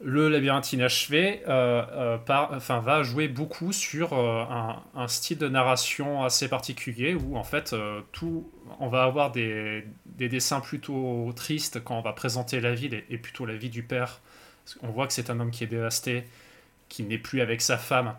[0.00, 7.14] le labyrinthe inachevé euh, enfin, va jouer beaucoup sur un, style de narration assez particulier
[7.14, 7.74] où en fait
[8.12, 9.84] tout, on va avoir des,
[10.18, 14.20] dessins plutôt tristes quand on va présenter la vie et plutôt la vie du père
[14.82, 16.24] on voit que c'est un homme qui est dévasté,
[16.88, 18.14] qui n'est plus avec sa femme.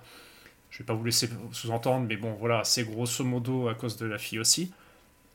[0.70, 4.06] Je vais pas vous laisser sous-entendre, mais bon, voilà, c'est grosso modo à cause de
[4.06, 4.72] la fille aussi.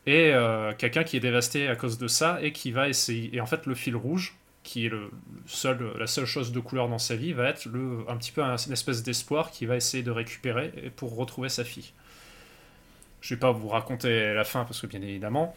[0.07, 3.35] Et euh, quelqu'un qui est dévasté à cause de ça et qui va essayer.
[3.35, 5.11] Et en fait, le fil rouge, qui est le
[5.47, 8.43] seul, la seule chose de couleur dans sa vie, va être le, un petit peu
[8.43, 11.93] une espèce d'espoir qui va essayer de récupérer pour retrouver sa fille.
[13.21, 15.55] Je vais pas vous raconter la fin parce que bien évidemment,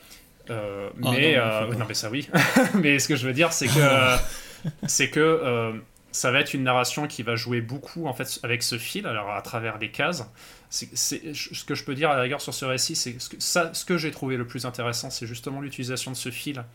[0.50, 2.30] euh, ah mais euh, non, mais ça oui.
[2.76, 4.18] mais ce que je veux dire, c'est que
[4.88, 5.74] c'est que euh,
[6.12, 9.32] ça va être une narration qui va jouer beaucoup en fait avec ce fil, alors
[9.32, 10.30] à travers les cases.
[10.70, 10.96] C'est,
[11.34, 13.74] ce que je peux dire à la rigueur sur ce récit, c'est ce que, ça,
[13.74, 16.65] ce que j'ai trouvé le plus intéressant, c'est justement l'utilisation de ce fil,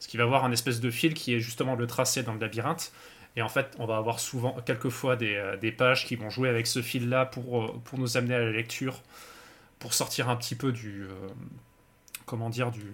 [0.00, 2.40] ce qui va avoir un espèce de fil qui est justement le tracé dans le
[2.40, 2.92] labyrinthe.
[3.36, 6.48] Et en fait, on va avoir souvent, quelquefois, des, euh, des pages qui vont jouer
[6.48, 9.02] avec ce fil-là pour, euh, pour nous amener à la lecture,
[9.78, 11.06] pour sortir un petit peu du,
[12.28, 12.84] comment dire, du,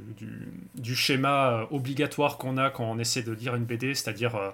[0.74, 4.50] du, schéma euh, obligatoire qu'on a quand on essaie de lire une BD, c'est-à-dire euh,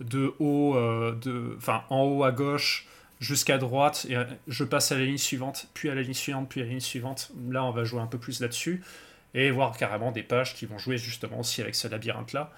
[0.00, 2.88] de haut, de, enfin en haut à gauche
[3.20, 4.16] jusqu'à droite, et
[4.48, 6.80] je passe à la ligne suivante, puis à la ligne suivante, puis à la ligne
[6.80, 7.30] suivante.
[7.50, 8.82] Là, on va jouer un peu plus là-dessus,
[9.34, 12.50] et voir carrément des pages qui vont jouer justement aussi avec ce labyrinthe-là.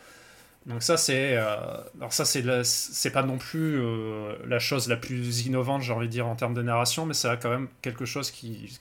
[0.66, 1.56] Donc ça c'est euh,
[1.98, 6.06] alors ça c'est c'est pas non plus euh, la chose la plus innovante j'ai envie
[6.06, 8.78] de dire en termes de narration mais ça a quand même quelque chose qui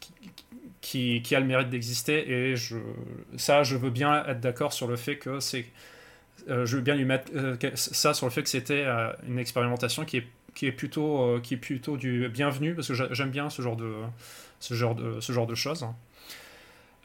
[0.79, 2.77] qui, qui, a le mérite d'exister et je
[3.35, 5.65] ça je veux bien être d'accord sur le fait que c'est
[6.49, 7.31] euh, je veux bien lui mettre
[7.75, 8.85] ça sur le fait que c'était
[9.27, 13.31] une expérimentation qui est qui est plutôt qui est plutôt du bienvenu parce que j'aime
[13.31, 13.93] bien ce genre de
[14.61, 15.85] ce genre de ce genre de choses.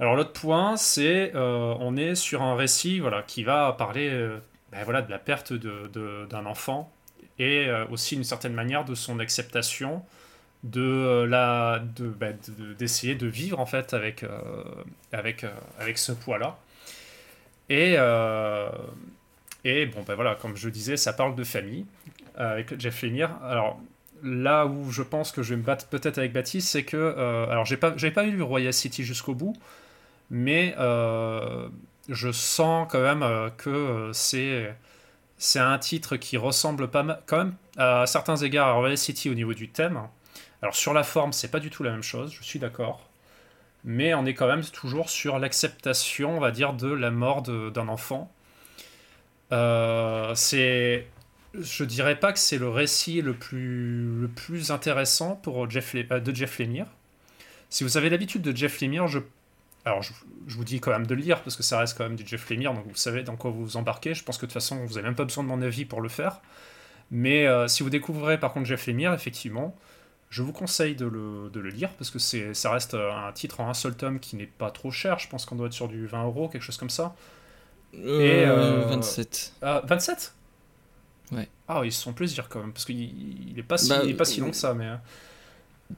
[0.01, 4.11] Alors l'autre point, c'est on est sur un récit voilà qui va parler
[4.73, 6.93] ben voilà, de la perte d'un de, enfant
[7.39, 10.05] et euh, aussi d'une certaine manière de son acceptation
[10.65, 12.37] de euh, la ben,
[12.79, 14.63] d'essayer de, vivre en fait avec euh,
[15.95, 16.59] ce poids là
[17.71, 17.97] et
[19.87, 21.87] bon ben voilà comme je disais ça parle de famille
[22.37, 23.31] avec Jeff Lemire.
[23.43, 23.81] Alors
[24.23, 27.65] là où je pense que je vais me battre peut-être avec Baptiste c'est que alors
[27.65, 29.57] j'ai pas j'ai Royal City jusqu'au bout
[30.31, 30.75] mais
[32.09, 34.75] je sens quand même euh, que euh, c'est
[35.37, 39.31] c'est un titre qui ressemble pas mal, quand même à certains égards à Royal City
[39.31, 40.01] au niveau du thème.
[40.63, 43.09] Alors sur la forme, c'est pas du tout la même chose, je suis d'accord.
[43.85, 47.89] Mais on est quand même toujours sur l'acceptation, on va dire, de la mort d'un
[47.89, 48.33] enfant.
[49.53, 51.07] Euh, c'est,
[51.55, 56.35] je dirais pas que c'est le récit le plus, le plus intéressant pour Jeff, de
[56.35, 56.87] Jeff Lemire.
[57.71, 59.21] Si vous avez l'habitude de Jeff Lemire, je
[59.89, 60.13] alors je,
[60.47, 62.49] vous dis quand même de le lire parce que ça reste quand même du Jeff
[62.51, 64.15] Lemire, donc vous savez dans quoi vous vous embarquez.
[64.15, 66.01] Je pense que de toute façon vous n'avez même pas besoin de mon avis pour
[66.01, 66.41] le faire.
[67.11, 69.77] Mais euh, si vous découvrez par contre Jeff Lemire, effectivement,
[70.31, 73.33] je vous conseille de le, de le lire parce que c'est, ça reste euh, un
[73.33, 75.19] titre en un seul tome qui n'est pas trop cher.
[75.19, 77.15] Je pense qu'on doit être sur du 20 euros, quelque chose comme ça.
[77.95, 79.55] Euh, 27.
[79.63, 80.35] Ah, 27
[81.33, 81.49] Ouais.
[81.67, 84.41] Ah, ils se font plaisir quand même parce qu'il n'est pas, si, bah, pas si
[84.41, 84.73] long que ça.
[84.75, 84.91] mais...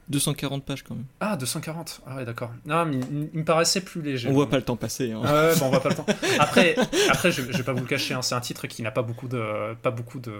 [0.07, 1.05] 240 pages quand même.
[1.19, 2.51] Ah, 240 Ah ouais, d'accord.
[2.65, 2.99] Non, mais
[3.33, 4.29] il, me paraissait plus léger.
[4.29, 5.11] On voit pas le temps passer.
[5.11, 5.21] Hein.
[5.21, 6.05] ouais, bon, on voit pas le temps.
[6.39, 6.75] Après,
[7.09, 9.27] après je, vais pas vous le cacher, hein, c'est un titre qui n'a pas beaucoup
[9.27, 10.33] de, pas beaucoup de,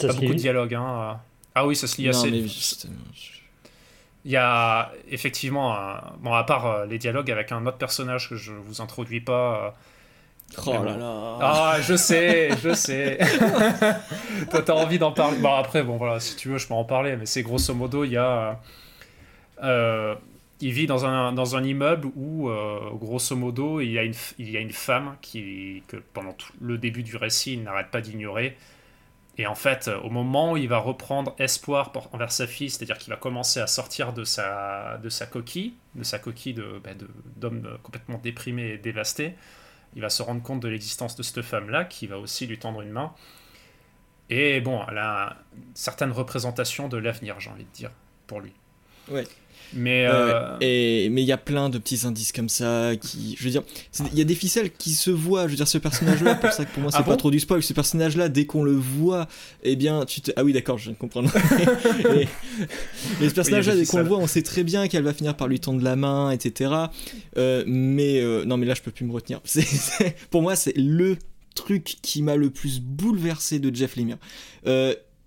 [0.00, 0.74] pas beaucoup de dialogue.
[0.74, 1.20] Hein.
[1.54, 2.30] Ah oui, ça se lit assez.
[2.30, 2.44] Mais
[4.24, 5.76] Il y a effectivement,
[6.20, 9.66] bon, à part euh, les dialogues avec un autre personnage que je vous introduis pas,
[9.66, 9.70] euh,
[10.66, 11.38] Oh là là.
[11.40, 13.18] Ah, je sais, je sais.
[14.50, 15.38] Toi, t'as envie d'en parler.
[15.38, 18.04] Bon, après, bon, voilà, si tu veux, je peux en parler, mais c'est grosso modo,
[18.04, 18.60] il y a.
[19.62, 20.14] Euh,
[20.60, 24.14] il vit dans un, dans un immeuble où, euh, grosso modo, il y, a une,
[24.38, 27.90] il y a une femme qui, que pendant tout le début du récit, il n'arrête
[27.90, 28.56] pas d'ignorer.
[29.36, 32.98] Et en fait, au moment où il va reprendre espoir pour, envers sa fille, c'est-à-dire
[32.98, 36.90] qu'il va commencer à sortir de sa, de sa coquille, de sa coquille bah,
[37.36, 39.34] d'homme de, complètement déprimé et dévasté,
[39.94, 42.80] il va se rendre compte de l'existence de cette femme-là, qui va aussi lui tendre
[42.80, 43.14] une main.
[44.30, 45.36] Et bon, elle a
[45.74, 47.90] certaines représentations de l'avenir, j'ai envie de dire,
[48.26, 48.52] pour lui.
[49.08, 49.26] Ouais.
[49.74, 53.44] Mais euh, et mais il y a plein de petits indices comme ça qui, je
[53.44, 53.62] veux dire,
[54.12, 55.44] il y a des ficelles qui se voient.
[55.46, 57.40] Je veux dire, ce personnage-là, pour ça que pour moi c'est ah pas trop du
[57.40, 57.62] spoil.
[57.62, 59.28] Ce personnage-là, dès qu'on le voit,
[59.62, 61.30] eh bien, tu te, ah oui d'accord, je viens de comprendre.
[63.20, 65.48] et, ce personnage-là, dès qu'on le voit, on sait très bien qu'elle va finir par
[65.48, 66.72] lui tendre la main, etc.
[67.36, 69.40] Euh, mais euh, non, mais là je peux plus me retenir.
[70.30, 71.16] pour moi, c'est le
[71.54, 74.18] truc qui m'a le plus bouleversé de Jeff Lemire.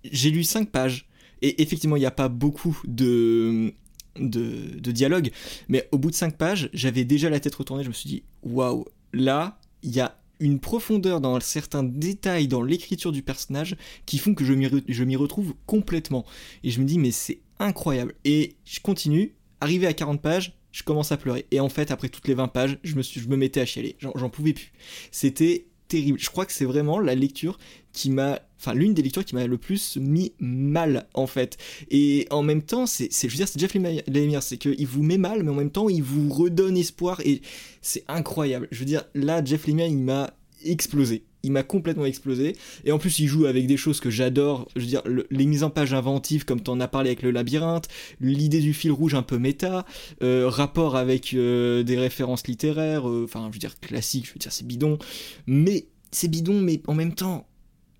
[0.04, 1.06] J'ai lu 5 pages.
[1.40, 3.72] Et effectivement, il n'y a pas beaucoup de,
[4.18, 5.30] de, dialogue.
[5.68, 7.82] Mais au bout de 5 pages, j'avais déjà la tête retournée.
[7.82, 12.62] Je me suis dit, waouh, là, il y a une profondeur dans certains détails dans
[12.62, 13.76] l'écriture du personnage
[14.06, 16.24] qui font que je m'y retrouve complètement.
[16.62, 18.14] Et je me dis, mais c'est incroyable.
[18.24, 21.46] Et je continue, arrivé à 40 pages, je commence à pleurer.
[21.50, 23.66] Et en fait, après toutes les 20 pages, je me, suis, je me mettais à
[23.66, 23.96] chialer.
[24.00, 24.72] J'en pouvais plus.
[25.10, 26.18] C'était terrible.
[26.18, 27.58] Je crois que c'est vraiment la lecture
[27.92, 31.56] qui m'a enfin l'une des lectures qui m'a le plus mis mal en fait
[31.90, 35.18] et en même temps c'est je veux dire c'est Jeff Lemire c'est qu'il vous met
[35.18, 37.40] mal mais en même temps il vous redonne espoir et
[37.82, 40.32] c'est incroyable je veux dire là Jeff Lemire il m'a
[40.64, 41.24] explosé.
[41.42, 42.56] Il m'a complètement explosé.
[42.84, 44.68] Et en plus il joue avec des choses que j'adore.
[44.76, 47.30] Je veux dire les mises en page inventives comme tu en as parlé avec le
[47.30, 47.88] labyrinthe
[48.20, 49.86] l'idée du fil rouge un peu méta
[50.22, 54.38] euh, rapport avec euh, des références littéraires euh, enfin je veux dire classique je veux
[54.38, 54.98] dire c'est bidon.
[55.46, 57.46] Mais c'est bidon mais en même temps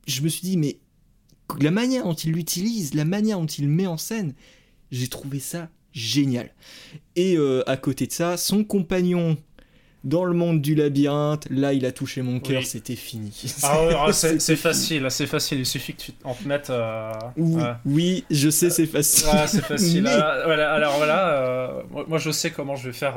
[0.07, 0.79] je me suis dit, mais
[1.61, 4.35] la manière dont il l'utilise, la manière dont il met en scène,
[4.91, 6.55] j'ai trouvé ça génial.
[7.15, 7.37] Et
[7.67, 9.37] à côté de ça, son compagnon
[10.09, 13.33] dans le monde du labyrinthe, là il a touché mon cœur, c'était fini.
[13.63, 16.71] Ah, ah c'est facile, c'est facile, il suffit que tu en te mettes.
[16.71, 17.13] Euh,
[17.85, 19.29] oui, je sais, c'est facile.
[19.47, 20.07] c'est facile.
[20.09, 23.17] Alors, voilà, euh, moi je sais comment je vais faire,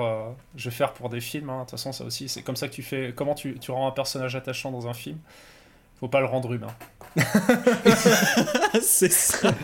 [0.55, 1.49] je vais faire pour des films.
[1.49, 1.59] Hein.
[1.59, 3.13] De toute façon, ça aussi, c'est comme ça que tu fais.
[3.15, 5.17] Comment tu, tu rends un personnage attachant dans un film
[6.01, 6.75] faut pas le rendre humain.
[8.81, 9.55] c'est ça.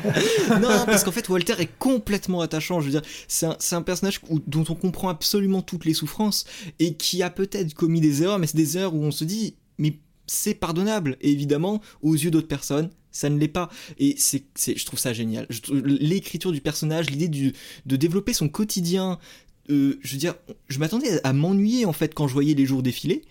[0.61, 2.79] non, parce qu'en fait, Walter est complètement attachant.
[2.79, 6.45] Je veux dire, c'est un, personnage dont on comprend absolument toutes les souffrances
[6.77, 9.55] et qui a peut-être commis des erreurs, mais c'est des erreurs où on se dit,
[9.79, 11.17] mais c'est pardonnable.
[11.21, 13.69] Et évidemment, aux yeux d'autres personnes, ça ne l'est pas.
[13.97, 15.47] Et c'est, je trouve ça génial.
[15.71, 17.53] L'écriture du personnage, l'idée
[17.85, 19.17] de développer son quotidien.
[19.71, 20.35] Euh, je veux dire,
[20.69, 23.23] je m'attendais à m'ennuyer en fait quand je voyais les jours défiler.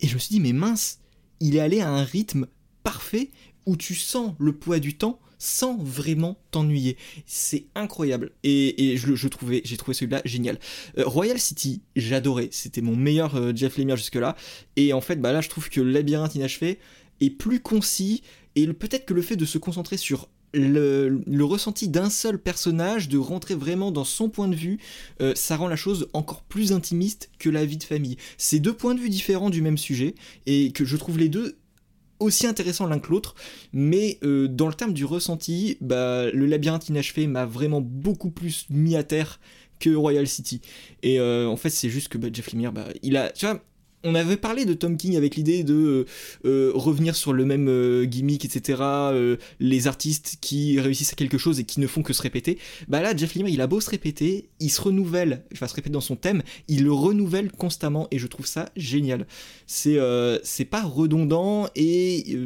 [0.00, 1.00] Et je me suis dit, mais mince,
[1.42, 2.46] il est allé à un rythme
[2.84, 3.30] parfait
[3.66, 6.96] où tu sens le poids du temps sans vraiment t'ennuyer.
[7.26, 8.30] C'est incroyable.
[8.44, 10.60] Et, je, trouvais, j'ai trouvé celui-là génial.
[10.98, 12.48] Euh, Royal City, j'adorais.
[12.52, 14.36] C'était mon meilleur euh, Jeff Lemire jusque-là.
[14.76, 16.78] Et en fait, bah là, je trouve que Labyrinthe inachevé
[17.20, 18.22] est plus concis.
[18.54, 23.18] Et peut-être que le fait de se concentrer sur le, ressenti d'un seul personnage, de
[23.18, 24.78] rentrer vraiment dans son point de vue,
[25.20, 28.16] euh, ça rend la chose encore plus intimiste que la vie de famille.
[28.38, 30.14] C'est deux points de vue différents du même sujet,
[30.46, 31.56] et que je trouve les deux
[32.20, 33.34] aussi intéressant l'un que l'autre,
[33.72, 38.66] mais euh, dans le terme du ressenti, bah, le labyrinthe inachevé m'a vraiment beaucoup plus
[38.70, 39.40] mis à terre
[39.80, 40.60] que Royal City.
[41.02, 43.60] Et euh, en fait, c'est juste que bah, Jeff Lemire, bah, il a, tu vois,
[44.04, 46.06] on avait parlé de Tom King avec l'idée de
[46.44, 48.78] euh, revenir sur le même euh, gimmick, etc.
[48.82, 52.58] Euh, les artistes qui réussissent à quelque chose et qui ne font que se répéter.
[52.88, 55.74] Bah là, Jeff Lemire, il a beau se répéter, il se renouvelle, il va se
[55.74, 59.26] répéter dans son thème, il le renouvelle constamment et je trouve ça génial.
[59.66, 59.98] C'est
[60.70, 62.38] pas redondant et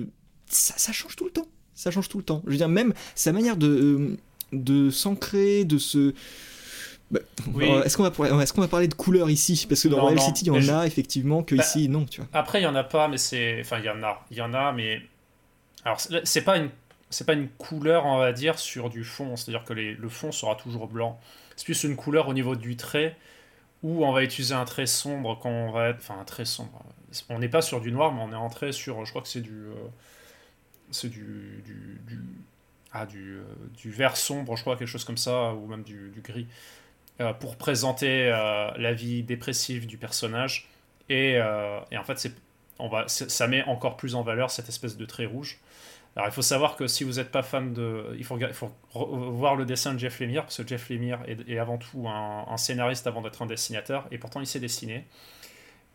[0.48, 1.48] ça, ça, change tout le temps.
[1.74, 2.42] Ça change tout le temps.
[2.46, 4.16] Je veux dire, même sa manière de,
[4.52, 6.14] de s'ancrer, de se
[7.10, 7.20] bah,
[7.84, 9.66] est-ce qu'on va, est qu'on va, parler de couleurs ici?
[9.68, 12.20] Parce que dans Royal City, il y en a effectivement, que bah, ici, non, tu
[12.20, 12.28] vois.
[12.32, 13.60] Après, il y en a pas, mais c'est.
[13.60, 14.24] Enfin, il y en a.
[14.30, 15.00] Il y en a, mais.
[15.84, 16.70] Alors, c'est pas une.
[17.08, 19.36] C'est pas une couleur, on va dire, sur du fond.
[19.36, 19.94] C'est-à-dire que les...
[19.94, 21.20] le fond sera toujours blanc.
[21.54, 23.16] C'est plus une couleur au niveau du trait,
[23.84, 25.98] où on va utiliser un trait sombre quand on va être.
[25.98, 26.84] Enfin, un trait sombre.
[27.28, 29.04] On n'est pas sur du noir, mais on est entré sur.
[29.04, 29.66] Je crois que c'est du.
[29.66, 29.74] Euh,
[30.90, 32.20] c'est du, du,
[32.92, 33.42] Ah, du, euh,
[33.76, 36.48] du vert sombre, je crois, quelque chose comme ça, ou même du, du gris.
[37.18, 40.68] Euh, pour présenter euh, la vie dépressive du personnage.
[41.08, 42.30] Et, euh, en fait,
[43.06, 45.58] ça met encore plus en valeur cette espèce de trait rouge.
[46.14, 48.14] Alors il faut savoir que si vous n'êtes pas fan de...
[48.18, 48.38] Il faut,
[48.92, 53.06] voir le dessin de Jeff Lemire, parce que Jeff Lemire est, avant tout un, scénariste
[53.06, 55.06] avant d'être un dessinateur, et pourtant il sait dessiner.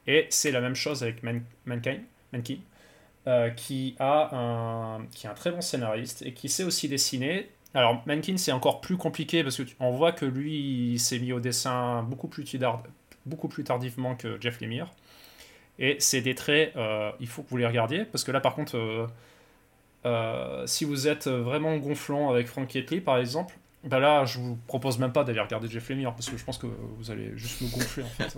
[0.07, 2.01] Et c'est la même chose avec Mankind,
[2.43, 8.51] qui, a est un très bon scénariste, et qui sait aussi dessiner, alors, Mankin, c'est
[8.51, 12.45] encore plus compliqué parce qu'on voit que lui, il s'est mis au dessin beaucoup plus,
[13.26, 14.91] beaucoup plus tardivement que Jeff Lemire.
[15.80, 18.55] Et c'est des traits, euh, il faut que vous les regardiez parce que là, par
[18.55, 19.07] contre, euh,
[20.05, 24.58] euh, si vous êtes vraiment gonflant avec Frank Lee, par exemple, bah là, je vous
[24.68, 27.62] propose même pas d'aller regarder Jeff Lemire parce que je pense que vous allez juste
[27.62, 28.38] me gonfler en fait.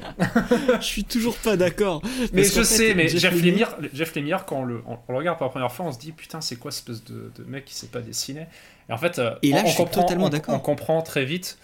[0.80, 2.02] je suis toujours pas d'accord.
[2.32, 5.72] Mais je sais, mais Jeff, Lemire, Jeff Lemire, quand on le, regarde pour la première
[5.72, 8.00] fois, on se dit putain, c'est quoi cette espèce de, de, mec qui sait pas
[8.00, 8.48] dessiner?
[8.88, 10.56] Et en fait, euh, Et là, on, je suis totalement d'accord.
[10.56, 11.58] On comprend très vite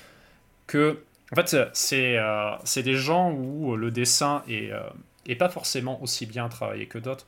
[0.68, 1.02] que,
[1.32, 4.82] en fait, c'est euh, des gens où le dessin est, euh,
[5.26, 7.26] est pas forcément aussi bien travaillé que d'autres.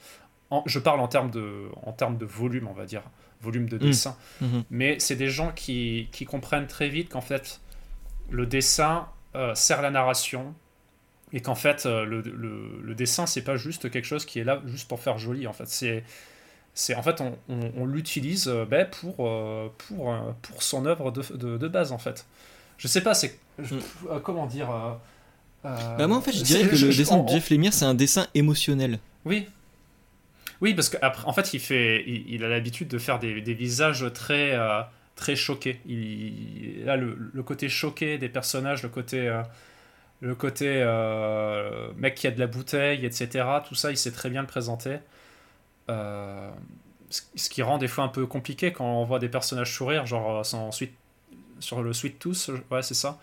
[0.65, 3.03] Je parle en termes de, en termes de volume, on va dire
[3.41, 3.79] volume de mmh.
[3.79, 4.17] dessin.
[4.39, 4.59] Mmh.
[4.69, 7.59] Mais c'est des gens qui, qui, comprennent très vite qu'en fait,
[8.29, 10.53] le dessin euh, sert la narration
[11.33, 14.43] et qu'en fait, euh, le, le, le, dessin, c'est pas juste quelque chose qui est
[14.43, 15.47] là juste pour faire joli.
[15.47, 16.03] En fait, c'est.
[16.73, 19.29] C'est, en fait, on, on, l'utilise euh, ben, pour,
[19.77, 22.25] pour, pour son œuvre de, de, de, base, en fait.
[22.77, 23.37] Je sais pas, c'est.
[23.59, 23.65] Mmh.
[24.23, 24.69] comment dire.
[25.63, 28.27] bah moi, en fait, je dirais que le dessin de Jeff Lemire, c'est un dessin
[28.35, 28.99] émotionnel.
[29.25, 29.47] Oui,
[30.61, 34.53] oui, parce qu'en en fait, il, fait, il, a l'habitude de faire des, visages très,
[34.53, 34.81] euh,
[35.15, 35.81] très choqués.
[35.87, 39.41] Il, là, le, côté choqué des personnages, le côté, euh,
[40.21, 44.29] le côté euh, mec qui a de la bouteille, etc., tout ça, il sait très
[44.29, 44.99] bien le présenter.
[45.89, 50.45] ce qui rend des fois un peu compliqué quand on voit des personnages sourire, genre
[51.59, 53.19] sur le Sweet Tooth, ouais, c'est ça.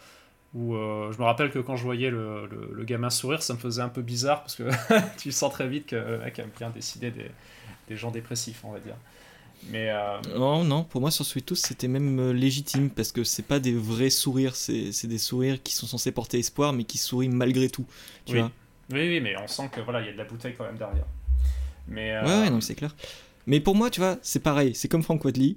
[0.54, 3.58] Où euh, je me rappelle que quand je voyais le, le, gamin sourire, ça me
[3.58, 4.64] faisait un peu bizarre parce que
[5.18, 7.30] tu sens très vite que le mec aime bien décider des,
[7.88, 8.96] des gens dépressifs, on va dire.
[9.70, 13.24] Mais euh, Non, non, pour moi sur Sweet Tooth c'était même euh, légitime parce que
[13.24, 16.96] c'est pas des vrais sourires, c'est des sourires qui sont censés porter espoir mais qui
[16.96, 17.84] sourient malgré tout.
[18.24, 18.38] Tu oui.
[18.40, 18.50] Vois
[18.90, 20.78] oui, oui, mais on sent que voilà, il y a de la bouteille quand même
[20.78, 21.04] derrière.
[21.88, 22.96] Mais, Ouais, ouais, non, c'est clair.
[23.46, 25.56] Mais pour moi, tu vois, c'est pareil, c'est comme Frank Wadley.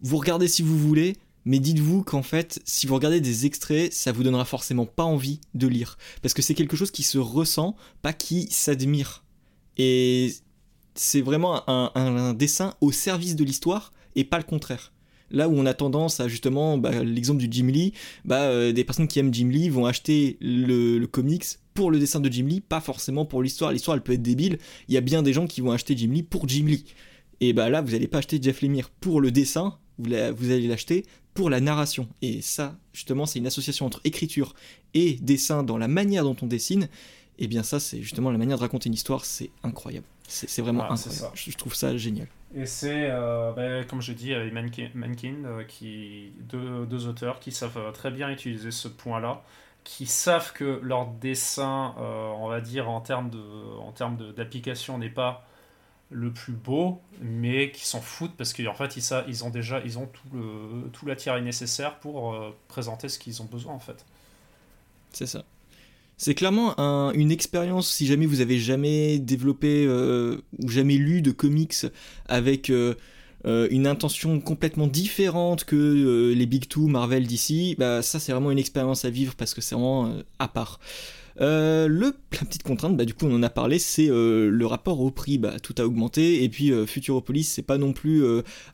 [0.00, 4.12] Vous regardez si vous voulez, mais dites-vous qu'en fait, si vous regardez des extraits, ça
[4.12, 5.96] vous donnera forcément pas envie de lire.
[6.22, 9.24] Parce que c'est quelque chose qui se ressent, pas qui s'admire.
[9.78, 10.34] Et
[10.94, 14.92] c'est vraiment un, dessin au service de l'histoire et pas le contraire.
[15.30, 17.92] Là où on a tendance à justement, bah, l'exemple du Jim Lee,
[18.24, 22.00] bah, euh, des personnes qui aiment Jim Lee vont acheter le, le, comics pour le
[22.00, 23.70] dessin de Jim Lee, pas forcément pour l'histoire.
[23.70, 26.10] L'histoire elle peut être débile, il y a bien des gens qui vont acheter Jim
[26.10, 26.84] Lee pour Jim Lee.
[27.40, 31.04] Et bah là, vous n'allez pas acheter Jeff Lemire pour le dessin, vous, allez l'acheter
[31.34, 32.08] pour la narration.
[32.22, 34.54] Et ça, justement, c'est une association entre écriture
[34.94, 36.88] et dessin dans la manière dont on dessine.
[37.38, 40.06] Et bien ça, c'est justement la manière de raconter une histoire, c'est incroyable.
[40.28, 41.32] C'est vraiment ah, incroyable.
[41.34, 42.28] Je, trouve ça génial.
[42.54, 47.50] Et c'est, euh, ben, comme je dis, avec Mankin, euh, qui, deux, deux, auteurs qui
[47.50, 49.42] savent euh, très bien utiliser ce point-là,
[49.82, 53.30] qui savent que leur dessin, on va dire, en termes
[54.36, 55.48] d'application, n'est pas
[56.10, 60.06] le plus beau, mais qui s'en foutent parce qu'en fait ils, ont déjà ils ont
[60.06, 62.36] tout le tout l'attirail nécessaire pour
[62.68, 64.04] présenter ce qu'ils ont besoin en fait.
[65.12, 65.44] C'est ça.
[66.20, 66.76] C'est clairement
[67.12, 71.86] une expérience, si jamais vous avez jamais développé euh, ou jamais lu de comics
[72.26, 72.94] avec euh,
[73.46, 78.50] euh, une intention complètement différente que les Big Two, Marvel, DC, bah, ça c'est vraiment
[78.50, 80.78] une expérience à vivre parce que c'est vraiment à part.
[81.40, 84.66] Euh, le, la petite contrainte, bah, du coup on en a parlé, c'est euh, le
[84.66, 88.24] rapport au prix, bah, tout a augmenté, et puis euh, Futuropolis c'est pas non plus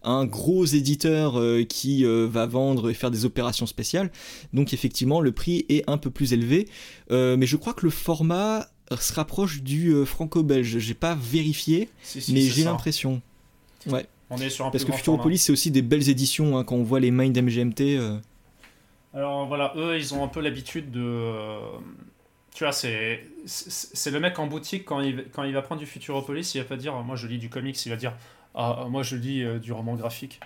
[0.03, 4.11] un gros éditeur qui va vendre et faire des opérations spéciales,
[4.53, 6.69] donc effectivement le prix est un peu plus élevé,
[7.11, 11.89] mais je crois que le format se rapproche du franco-belge, j'ai pas vérifié,
[12.29, 13.21] mais j'ai l'impression.
[13.87, 14.07] Ouais.
[14.31, 16.83] On est sur un Parce que Futuropolis c'est aussi des belles éditions, hein, quand on
[16.83, 17.99] voit les Mind MGMT.
[19.15, 21.59] Alors voilà, eux ils ont un peu l'habitude de
[22.57, 25.87] tu vois, c'est, c'est le mec en boutique, quand il, quand il va prendre du
[25.87, 28.15] Futuropolis, il va pas dire moi je lis du comics, il va dire
[28.55, 30.41] ah, moi je lis euh, du roman graphique.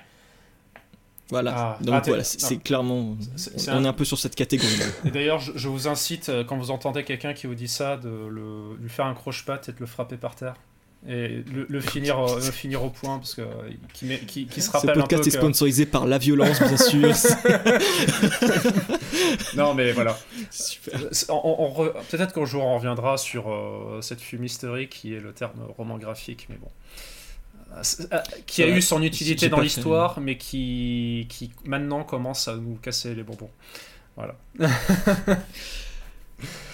[1.28, 3.16] Voilà, ah, donc ah, voilà, c'est clairement.
[3.68, 4.74] on est un peu sur cette catégorie.
[5.04, 8.08] Et d'ailleurs, je, vous incite, euh, quand vous entendez quelqu'un qui vous dit ça, de
[8.08, 10.54] le, lui faire un croche-patte et de le frapper par terre
[11.08, 13.42] et le, finir, euh, le finir au point parce que
[13.94, 17.08] qui, qui, qui se rappelle Ce podcast est sponsorisé par la violence, bien sûr.
[19.56, 20.18] non, mais voilà.
[22.10, 26.48] Peut-être qu'un jour on reviendra sur euh, cette fumisterie qui est le terme roman graphique,
[26.50, 26.68] mais bon.
[27.72, 27.82] Euh,
[28.46, 33.14] qui a eu son utilité dans l'histoire, mais qui, qui maintenant commence à nous casser
[33.14, 33.50] les bonbons.
[34.16, 34.34] Voilà.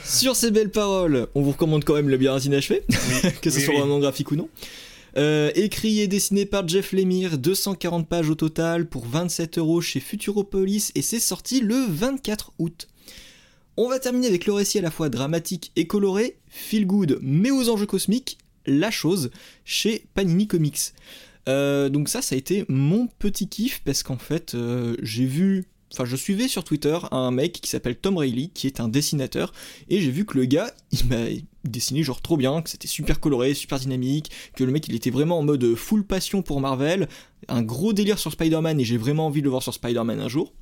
[0.04, 2.82] Sur ces belles paroles, on vous recommande quand même le bien inachevé,
[3.42, 4.48] que ce soit vraiment graphique ou non.
[5.16, 9.98] Euh, écrit et dessiné par Jeff Lemire, 240 pages au total pour 27 euros chez
[9.98, 12.86] Futuropolis et c'est sorti le 24 août.
[13.78, 17.50] On va terminer avec le récit à la fois dramatique et coloré, feel good mais
[17.50, 18.36] aux enjeux cosmiques,
[18.66, 19.30] La Chose
[19.64, 20.92] chez Panini Comics.
[21.48, 25.64] Euh, donc ça, ça a été mon petit kiff parce qu'en fait, euh, j'ai vu
[25.92, 29.52] enfin je suivais sur Twitter un mec qui s'appelle Tom Reilly, qui est un dessinateur,
[29.88, 31.24] et j'ai vu que le gars, il m'a
[31.64, 35.10] dessiné genre trop bien, que c'était super coloré, super dynamique, que le mec il était
[35.10, 37.08] vraiment en mode full passion pour Marvel,
[37.48, 40.28] un gros délire sur Spider-Man, et j'ai vraiment envie de le voir sur Spider-Man un
[40.28, 40.52] jour.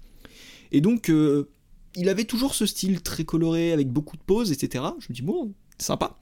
[0.73, 1.49] Et donc, euh,
[1.95, 4.85] il avait toujours ce style très coloré, avec beaucoup de poses, etc.
[4.99, 6.19] Je me dis, bon, sympa.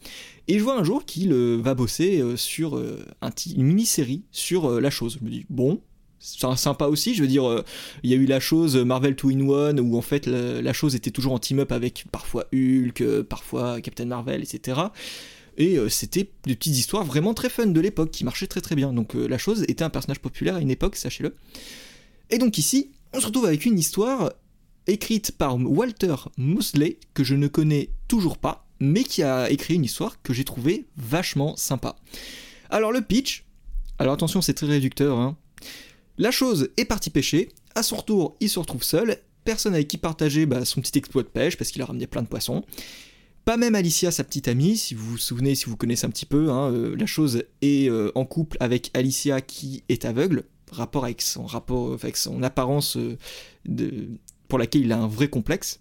[0.46, 4.90] Et je vois un jour qu'il euh, va bosser euh, sur une mini-série sur la
[4.90, 5.18] chose.
[5.20, 5.80] Je me dis, bon,
[6.22, 7.14] sympa aussi.
[7.14, 7.64] Je veux dire, euh,
[8.02, 10.94] il y a eu la chose Marvel 2 in 1 où en fait la, chose
[10.94, 14.80] était toujours en team-up avec parfois Hulk, euh, parfois Captain Marvel, etc.
[15.58, 18.76] Et euh, c'était des petites histoires vraiment très fun de l'époque qui marchaient très très
[18.76, 18.92] bien.
[18.92, 21.34] Donc la chose était un personnage populaire à une époque, sachez-le.
[22.30, 24.32] Et donc ici, on se retrouve avec une histoire
[24.86, 29.84] écrite par Walter Mosley que je ne connais toujours pas, mais qui a écrit une
[29.84, 31.96] histoire que j'ai trouvée vachement sympa.
[32.70, 33.44] Alors le pitch,
[33.98, 35.36] alors attention c'est très réducteur, hein.
[36.18, 39.96] La chose est partie pêcher, à son retour, il se retrouve seul, personne avec qui
[39.96, 42.64] partager bah, son petit exploit de pêche parce qu'il a ramené plein de poissons.
[43.44, 46.26] Pas même Alicia, sa petite amie, si vous vous souvenez, si vous connaissez un petit
[46.26, 51.04] peu, hein, euh, la chose est euh, en couple avec Alicia qui est aveugle, rapport
[51.04, 53.16] avec son, rapport, avec son apparence euh,
[54.46, 55.80] pour laquelle il a un vrai complexe.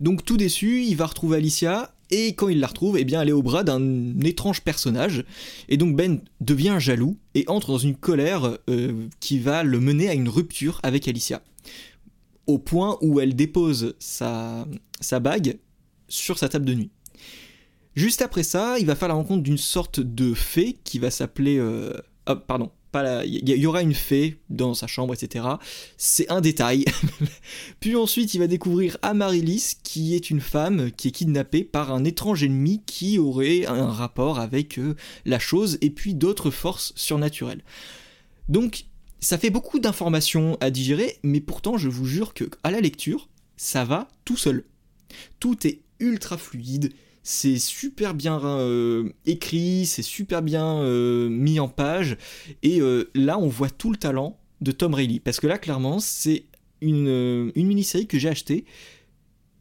[0.00, 3.30] Donc tout déçu, il va retrouver Alicia, et quand il la retrouve, eh bien, elle
[3.30, 5.24] est au bras d'un étrange personnage.
[5.68, 10.08] Et donc Ben devient jaloux et entre dans une colère euh, qui va le mener
[10.08, 11.42] à une rupture avec Alicia.
[12.46, 14.64] Au point où elle dépose sa,
[15.00, 15.58] sa bague
[16.06, 16.90] sur sa table de nuit.
[17.96, 21.58] Juste après ça, il va faire la rencontre d'une sorte de fée qui va s'appeler...
[21.58, 21.92] Euh...
[22.28, 22.70] Oh, pardon,
[23.24, 25.46] il y, aura une fée dans sa chambre, etc.
[25.96, 26.84] C'est un détail.
[27.80, 32.04] Puis ensuite, il va découvrir Amaryllis, qui est une femme qui est kidnappée par un
[32.04, 37.62] étrange ennemi qui aurait un rapport avec euh, la chose et puis d'autres forces surnaturelles.
[38.48, 38.84] Donc,
[39.20, 43.28] ça fait beaucoup d'informations à digérer, mais pourtant, je vous jure que à la lecture,
[43.56, 44.64] ça va tout seul.
[45.40, 46.92] Tout est ultra fluide,
[47.24, 52.16] c'est super bien euh, écrit, c'est super bien euh, mis en page,
[52.62, 55.98] et euh, là on voit tout le talent de Tom Reilly, parce que là clairement
[55.98, 56.44] c'est
[56.82, 58.66] une, une mini-série que j'ai achetée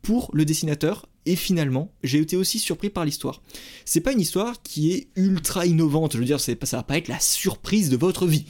[0.01, 3.41] pour le dessinateur Et finalement, j'ai été aussi surpris par l'histoire.
[3.85, 7.07] C'est pas une histoire qui est ultra innovante, je veux dire, ça va pas être
[7.07, 8.45] la surprise de votre vie.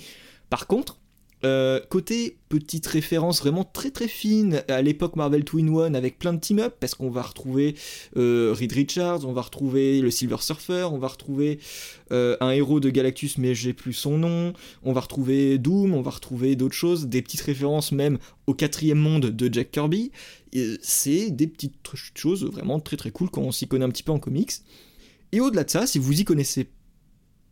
[0.50, 0.98] Par contre,
[1.46, 6.32] euh, côté petite référence vraiment très très fine à l'époque Marvel Twin One avec plein
[6.32, 7.76] de team-up parce qu'on va retrouver
[8.16, 11.60] euh, Reed Richards, on va retrouver le Silver Surfer, on va retrouver
[12.12, 16.02] euh, un héros de Galactus mais j'ai plus son nom, on va retrouver Doom, on
[16.02, 20.12] va retrouver d'autres choses, des petites références même au quatrième monde de Jack Kirby.
[20.82, 21.76] C'est des petites
[22.16, 24.54] choses vraiment très très cool quand on s'y connaît un petit peu en comics.
[25.34, 26.70] Et au-delà de ça, si vous y connaissez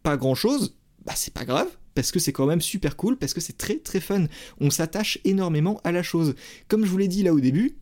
[0.04, 3.34] pas grand chose, bah c'est pas grave parce que c'est quand même super cool, parce
[3.34, 4.26] que c'est très très fun.
[4.60, 6.36] On s'attache énormément à la chose.
[6.68, 7.76] Comme je vous l'ai dit là au début,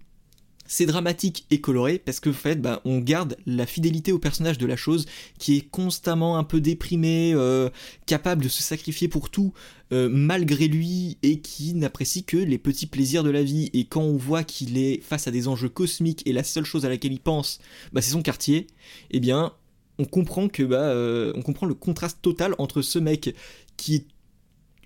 [0.71, 4.59] c'est dramatique et coloré parce que en fait, bah, on garde la fidélité au personnage
[4.59, 5.07] de la chose
[5.39, 7.69] qui est constamment un peu déprimé, euh,
[8.05, 9.51] capable de se sacrifier pour tout
[9.91, 13.71] euh, malgré lui et qui n'apprécie que les petits plaisirs de la vie.
[13.73, 16.85] Et quand on voit qu'il est face à des enjeux cosmiques et la seule chose
[16.85, 17.57] à laquelle il pense,
[17.91, 18.67] bah, c'est son quartier,
[19.09, 19.53] eh bien,
[19.97, 23.33] on comprend que bah, euh, on comprend le contraste total entre ce mec
[23.79, 24.05] qui est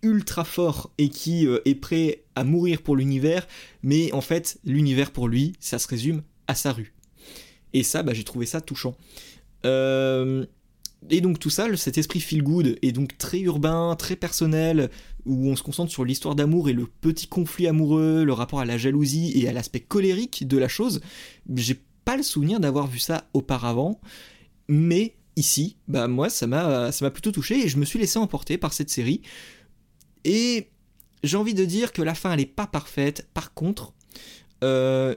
[0.04, 3.48] ultra fort et qui euh, est prêt à mourir pour l'univers,
[3.82, 6.94] mais en fait, l'univers pour lui, ça se résume à sa rue.
[7.74, 8.96] Et ça, bah, j'ai trouvé ça touchant.
[9.66, 10.46] Euh,
[11.10, 14.92] et donc tout ça, cet esprit feel good est donc très urbain, très personnel,
[15.26, 18.66] où on se concentre sur l'histoire d'amour et le petit conflit amoureux, le rapport à
[18.66, 21.02] la jalousie et à l'aspect colérique de la chose.
[21.56, 24.00] J'ai pas le souvenir d'avoir vu ça auparavant,
[24.68, 28.74] mais ici, bah moi ça m'a plutôt touché et je me suis laissé emporter par
[28.74, 29.22] cette série.
[30.24, 30.70] Et
[31.24, 33.28] j'ai envie de dire que la fin elle est pas parfaite.
[33.34, 33.94] Par contre,
[34.64, 35.16] euh,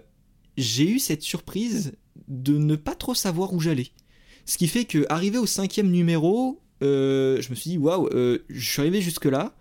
[0.57, 1.93] j'ai eu cette surprise
[2.29, 3.91] de ne pas trop savoir où j'allais.
[4.47, 8.39] Ce qui fait que arrivé au cinquième numéro, euh, je me suis dit waouh, euh,
[8.49, 9.55] je suis arrivé jusque là,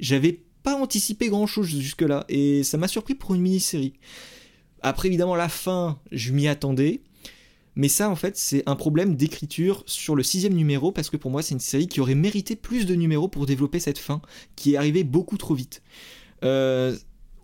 [0.00, 3.94] j'avais pas anticipé grand chose jusque là et ça m'a surpris pour une mini-série.
[4.80, 7.02] Après évidemment la fin, je m'y attendais.
[7.74, 11.30] Mais ça, en fait, c'est un problème d'écriture sur le sixième numéro, parce que pour
[11.30, 14.20] moi, c'est une série qui aurait mérité plus de numéros pour développer cette fin,
[14.56, 15.82] qui est arrivée beaucoup trop vite.
[16.44, 16.96] Euh,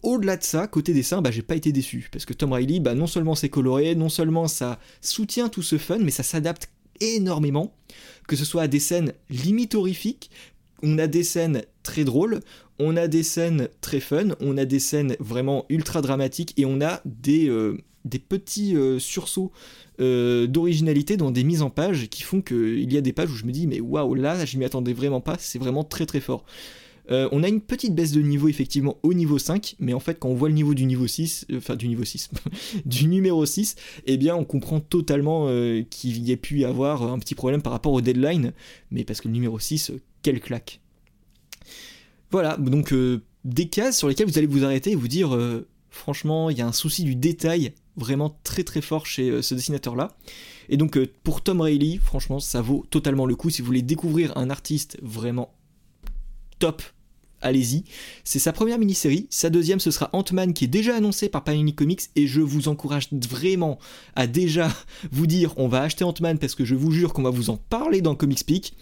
[0.02, 2.94] au-delà de ça, côté dessin, bah, j'ai pas été déçu, parce que Tom Riley, bah,
[2.94, 6.68] non seulement c'est coloré, non seulement ça soutient tout ce fun, mais ça s'adapte
[7.00, 7.74] énormément,
[8.26, 10.30] que ce soit à des scènes limite horrifiques,
[10.82, 12.40] on a des scènes très drôles,
[12.78, 16.80] on a des scènes très fun, on a des scènes vraiment ultra dramatiques, et on
[16.80, 19.52] a des, euh, des petits euh, sursauts
[20.00, 23.34] euh, d'originalité dans des mises en page qui font qu'il y a des pages où
[23.34, 26.20] je me dis mais waouh là je m'y attendais vraiment pas, c'est vraiment très très
[26.20, 26.44] fort.
[27.10, 30.18] Euh, on a une petite baisse de niveau effectivement au niveau 5, mais en fait
[30.20, 32.30] quand on voit le niveau du niveau 6, enfin du niveau 6,
[32.86, 33.74] du numéro 6,
[34.06, 35.46] eh bien on comprend totalement
[35.90, 38.52] qu'il y ait pu y avoir un petit problème par rapport au deadline,
[38.92, 39.92] mais parce que le numéro 6,
[40.22, 40.80] quelle claque.
[42.30, 42.94] Voilà, donc
[43.44, 45.36] des cases sur lesquelles vous allez vous arrêter et vous dire
[45.90, 49.54] franchement il y a un souci du détail vraiment très très fort chez euh, ce
[49.54, 50.16] dessinateur-là.
[50.68, 53.50] Et donc euh, pour Tom Reilly, franchement, ça vaut totalement le coup.
[53.50, 55.54] Si vous voulez découvrir un artiste vraiment
[56.58, 56.82] top,
[57.40, 57.84] allez-y.
[58.24, 59.26] C'est sa première mini-série.
[59.30, 62.02] Sa deuxième, ce sera Ant-Man qui est déjà annoncé par Panini Comics.
[62.16, 63.78] Et je vous encourage vraiment
[64.14, 64.70] à déjà
[65.12, 67.56] vous dire on va acheter Ant-Man parce que je vous jure qu'on va vous en
[67.56, 68.74] parler dans Comics Peak.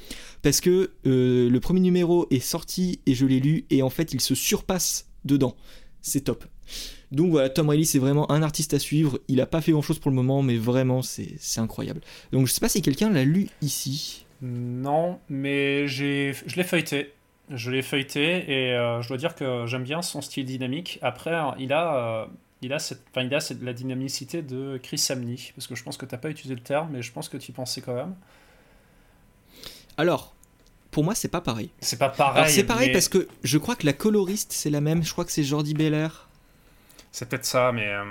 [0.43, 3.67] Parce que euh, le premier numéro est sorti et je l'ai lu.
[3.71, 5.57] Et en fait, il se surpasse dedans.
[6.03, 6.45] C'est top.
[7.13, 9.19] Donc voilà, Tom Reilly, c'est vraiment un artiste à suivre.
[9.29, 12.01] Il a pas fait grand chose pour le moment, mais vraiment, c'est incroyable.
[12.33, 14.27] Donc je sais pas si quelqu'un l'a lu ici.
[14.43, 17.13] Non, mais je l'ai feuilleté.
[17.49, 20.99] Je l'ai feuilleté et euh, je dois dire que j'aime bien son style dynamique.
[21.01, 22.27] Après, il a, euh,
[22.61, 25.39] il a, cette, il a cette, la dynamicité de Chris Samney.
[25.55, 27.37] Parce que je pense que tu n'as pas utilisé le terme, mais je pense que
[27.37, 28.17] tu pensais quand même.
[29.97, 30.35] Alors,
[30.91, 31.71] pour moi, c'est pas pareil.
[31.81, 32.51] C'est pas pareil.
[32.53, 35.05] C'est pareil parce que je crois que la coloriste, c'est la même.
[35.05, 36.09] Je crois que c'est Jordi Beller.
[37.17, 38.05] C'est peut-être ça, mais, euh,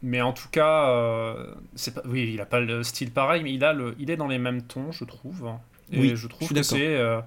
[0.00, 3.52] mais en tout cas, euh, c'est pas, oui, il a pas le style pareil, mais
[3.52, 5.50] il, a le, il est dans les mêmes tons, je trouve.
[5.90, 6.86] Et oui, je trouve que c'est.
[6.98, 7.20] Euh,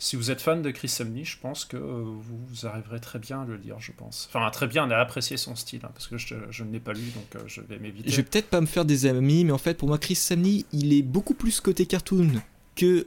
[0.00, 3.44] si vous êtes fan de Chris Samney, je pense que vous arriverez très bien à
[3.44, 4.28] le lire, je pense.
[4.28, 6.94] Enfin, très bien à apprécier son style, hein, parce que je, je ne l'ai pas
[6.94, 8.10] lu, donc je vais m'éviter.
[8.10, 10.64] Je vais peut-être pas me faire des amis, mais en fait, pour moi, Chris Samney,
[10.72, 12.42] il est beaucoup plus côté cartoon
[12.76, 13.06] que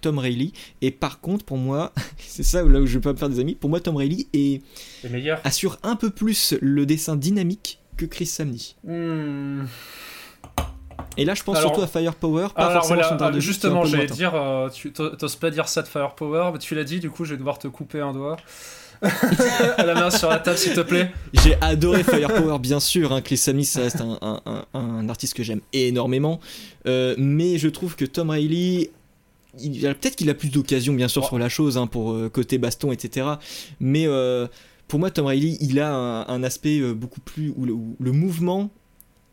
[0.00, 0.52] Tom Reilly.
[0.80, 3.40] Et par contre, pour moi, c'est ça là où je vais pas me faire des
[3.40, 4.62] amis, pour moi, Tom Reilly est
[5.44, 8.76] assure un peu plus le dessin dynamique que Chris Samney.
[8.84, 9.64] Hmm.
[11.16, 14.92] Et là, je pense surtout à Firepower, pas alors, forcément Justement, j'allais dire, euh, tu
[14.92, 17.58] t'oses pas dire ça de Firepower, mais tu l'as dit, du coup, je vais devoir
[17.58, 18.36] te couper un doigt.
[19.76, 21.12] à la main sur la table, s'il te plaît.
[21.32, 23.12] J'ai adoré Firepower, bien sûr.
[23.12, 23.20] Hein.
[23.20, 26.40] Chris Samney, ça reste un, un, artiste que j'aime énormément.
[26.86, 28.90] Euh, mais je trouve que Tom Riley
[29.58, 32.90] peut-être qu'il a plus d'occasion bien sûr sur la chose hein, pour euh, côté baston
[32.90, 33.32] etc
[33.80, 34.06] mais
[34.92, 38.68] pour moi, Tom Riley, il a un, aspect euh, beaucoup plus où le, mouvement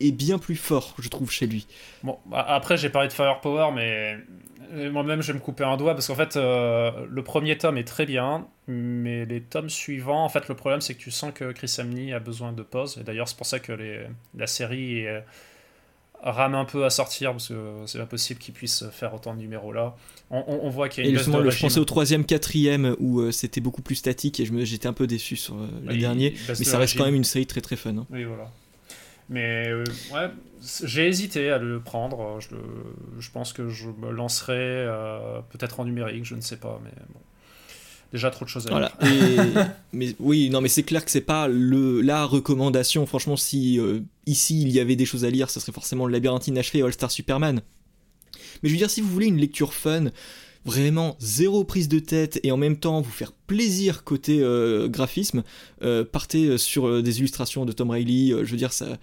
[0.00, 1.66] est bien plus fort, je trouve, chez lui.
[2.02, 4.18] Bon, après, j'ai parlé de Firepower, mais
[4.90, 8.06] moi-même, je vais me couper un doigt parce qu'en fait, le premier tome est très
[8.06, 11.68] bien, mais les tomes suivants, en fait, le problème, c'est que tu sens que Chris
[11.68, 12.98] Samney a besoin de pause.
[13.00, 14.00] Et d'ailleurs, c'est pour ça que les,
[14.36, 15.06] la série
[16.22, 17.54] rame un peu à sortir parce que
[17.86, 19.96] c'est pas possible qu'il puisse faire autant de numéros là.
[20.30, 23.32] On, voit qu'il y a une et le, Je pensais au troisième, quatrième où euh,
[23.32, 26.78] c'était beaucoup plus statique et j'étais un peu déçu sur euh, le dernier, mais ça
[26.78, 27.96] reste quand même une série très très fun.
[27.96, 28.06] Hein.
[28.10, 28.50] Oui, voilà.
[29.30, 30.28] Mais euh, ouais,
[30.84, 32.38] j'ai hésité à le prendre.
[32.40, 32.48] Je,
[33.18, 34.86] je, pense que je me lancerai
[35.50, 37.20] peut-être en numérique, je ne sais pas, mais bon
[38.12, 38.92] déjà trop de choses à voilà.
[39.92, 43.06] mais oui, non, mais c'est clair que c'est pas le la recommandation.
[43.06, 46.12] Franchement, si euh, ici il y avait des choses à lire, ce serait forcément le
[46.12, 47.60] labyrinthe inachevé All Star Superman.
[48.62, 50.06] Mais je veux dire, si vous voulez une lecture fun,
[50.64, 55.42] vraiment zéro prise de tête et en même temps vous faire plaisir côté euh, graphisme,
[55.82, 58.44] euh, partez sur des illustrations de Tom Riley.
[58.44, 58.98] je veux dire, ça,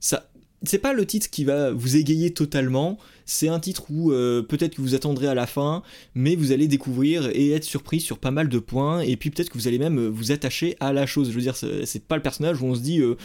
[0.00, 0.30] ça,
[0.62, 4.74] c'est pas le titre qui va vous égayer totalement, c'est un titre où euh, peut-être
[4.74, 5.82] que vous attendrez à la fin,
[6.14, 9.50] mais vous allez découvrir et être surpris sur pas mal de points, et puis peut-être
[9.50, 11.30] que vous allez même euh, vous attacher à la chose.
[11.30, 13.16] Je veux dire, c'est pas le personnage où on se dit euh,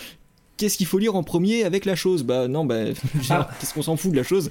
[0.58, 2.24] qu'est-ce qu'il faut lire en premier avec la chose?
[2.24, 2.76] Bah non, bah
[3.30, 3.50] ah.
[3.60, 4.50] qu'est-ce qu'on s'en fout de la chose?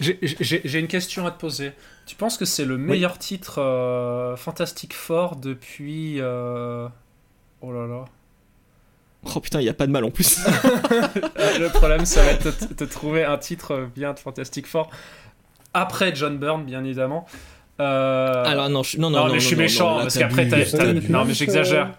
[0.00, 1.72] J'ai une question à te poser.
[2.06, 6.20] Tu penses que c'est le meilleur titre Fantastic Four depuis...
[7.60, 8.04] Oh là là.
[9.24, 10.38] Oh putain, il n'y a pas de mal en plus.
[10.46, 14.90] le problème, ça va être de, trouver un titre bien de Fantastic Four.
[15.74, 17.26] Après John Byrne, bien évidemment.
[17.80, 18.44] Euh...
[18.44, 21.32] Alors non, je, non, non, non, mais je suis méchant parce qu'après t'as, non mais
[21.32, 21.94] j'exagère.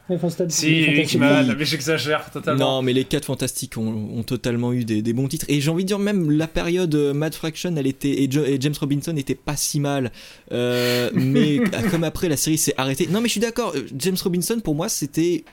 [0.50, 2.78] si Hickman, mais j'exagère totalement.
[2.78, 5.88] Non mais les 4 fantastiques ont, totalement eu des, bons titres et j'ai envie de
[5.88, 9.80] dire même la période euh, Mad Fraction, elle était et, James Robinson n'était pas si
[9.80, 10.12] mal,
[10.52, 11.60] euh, mais
[11.90, 13.08] comme après la série s'est arrêtée.
[13.10, 15.46] Non mais je suis d'accord, euh, James Robinson pour moi c'était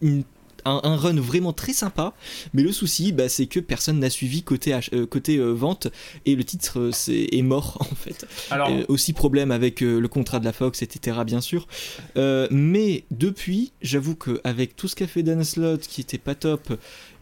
[0.00, 0.22] une
[0.64, 2.14] un, run vraiment très sympa,
[2.54, 5.88] mais le souci, bah, c'est que personne n'a suivi côté, euh, côté euh, vente
[6.26, 8.26] et le titre euh, est, mort en fait.
[8.50, 8.70] Alors...
[8.88, 11.18] aussi problème avec le contrat de la Fox, etc.
[11.26, 11.66] bien sûr.
[12.16, 16.72] mais depuis, j'avoue qu'avec tout ce qu'a fait Dan Slott qui était pas top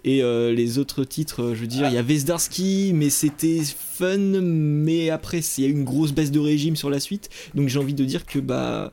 [0.05, 5.11] et les autres titres, je veux dire, il y avait Zdarsky, mais c'était fun, mais
[5.11, 7.79] après, il y a eu une grosse baisse de régime sur la suite, donc j'ai
[7.79, 8.93] envie de dire que bah.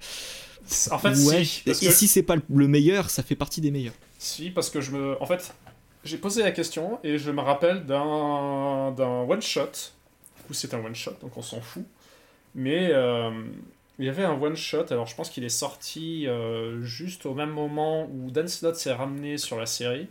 [0.91, 3.93] En fait, si, et si c'est pas le meilleur, ça fait partie des meilleurs.
[4.17, 5.21] Si, parce que je me.
[5.21, 5.53] En fait,
[6.03, 9.71] j'ai posé la question et je me rappelle d'un, d'un one-shot.
[10.37, 11.85] Du coup, c'est un one-shot, donc on s'en fout.
[12.55, 13.31] Mais euh,
[13.99, 17.51] il y avait un one-shot, alors je pense qu'il est sorti euh, juste au même
[17.51, 20.07] moment où Dan Slott s'est ramené sur la série.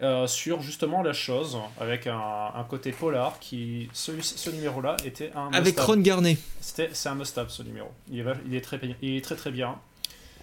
[0.00, 5.32] Euh, sur justement la chose, avec un, un côté polar, qui ce, ce numéro-là était
[5.34, 5.50] un.
[5.52, 6.38] Avec Ron Garnet.
[6.60, 7.88] C'était, c'est un must-have ce numéro.
[8.08, 9.76] Il est, il est, très, il est très très bien.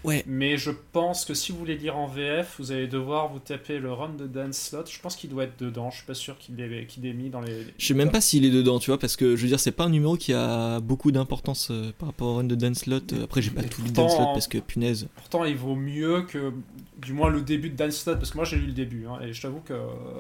[0.06, 0.24] Ouais.
[0.28, 3.80] Mais je pense que si vous voulez lire en VF, vous allez devoir vous taper
[3.80, 4.90] le run de Dan Slott.
[4.92, 5.90] Je pense qu'il doit être dedans.
[5.90, 7.66] Je suis pas sûr qu'il est, qu'il est mis dans les.
[7.78, 9.72] Je sais même pas s'il est dedans, tu vois, parce que je veux dire, c'est
[9.72, 13.14] pas un numéro qui a beaucoup d'importance euh, par rapport au run de Dan Slott.
[13.24, 15.08] Après, j'ai pas tout lu Dan Slott parce que punaise.
[15.16, 16.54] Pourtant, il vaut mieux que,
[17.00, 19.08] du moins, le début de Dan Slott, parce que moi j'ai lu le début.
[19.08, 19.74] Hein, et je t'avoue que,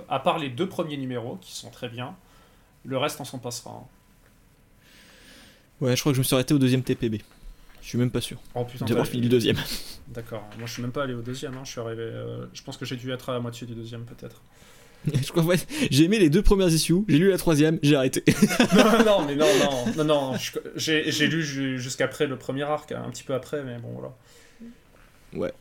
[0.09, 2.15] à part les deux premiers numéros qui sont très bien,
[2.83, 3.71] le reste on s'en passera.
[3.71, 3.87] Hein.
[5.81, 7.21] Ouais, je crois que je me suis arrêté au deuxième TPB.
[7.85, 8.41] Je suis même pas sûr.
[8.55, 8.83] Oh putain.
[8.85, 9.57] D'avoir fini le deuxième.
[10.07, 10.43] D'accord.
[10.57, 11.53] Moi, je suis même pas allé au deuxième.
[11.53, 11.61] Hein.
[11.65, 12.01] Je suis arrivé.
[12.01, 14.41] Euh, je pense que j'ai dû être à la moitié du deuxième, peut-être.
[15.13, 15.57] je crois, ouais,
[15.91, 18.23] j'ai aimé les deux premières issues, j'ai lu la troisième, j'ai arrêté.
[18.75, 20.37] non, non, mais non, non, non, non.
[20.75, 24.15] J'ai lu jusqu'après le premier arc, un petit peu après, mais bon, voilà.
[25.35, 25.53] Ouais.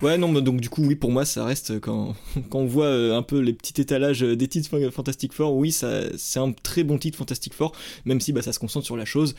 [0.00, 2.14] Ouais, non, donc du coup, oui, pour moi, ça reste quand,
[2.50, 6.38] quand on voit euh, un peu les petits étalages des titres Fantastic Four, oui, c'est
[6.38, 7.72] un très bon titre Fantastic Four,
[8.04, 9.34] même si bah, ça se concentre sur la chose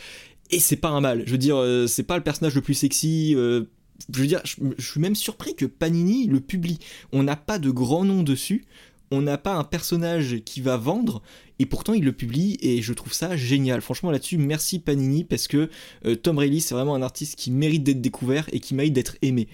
[0.51, 1.23] et c'est pas un mal.
[1.25, 3.33] Je veux dire, euh, c'est pas le personnage le plus sexy.
[3.35, 3.65] Euh,
[4.13, 6.79] je veux dire, je, suis même surpris que Panini le publie.
[7.11, 8.65] On n'a pas de grand nom dessus,
[9.11, 11.21] on n'a pas un personnage qui va vendre,
[11.59, 13.81] et pourtant il le publie, et je trouve ça génial.
[13.81, 15.69] Franchement, là-dessus, merci Panini, parce que
[16.05, 19.15] euh, Tom Reilly, c'est vraiment un artiste qui mérite d'être découvert et qui mérite d'être
[19.21, 19.47] aimé.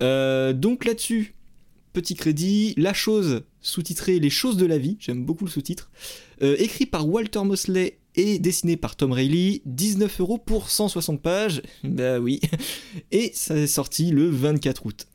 [0.00, 1.34] donc là-dessus,
[1.92, 5.90] petit crédit, La chose, sous-titré Les choses de la vie, j'aime beaucoup le sous-titre,
[6.40, 12.18] écrit par Walter Mosley et dessiné par Tom Reilly, 19 euros pour 160 pages, bah
[12.18, 12.40] oui,
[13.12, 15.06] et ça est sorti le 24 août.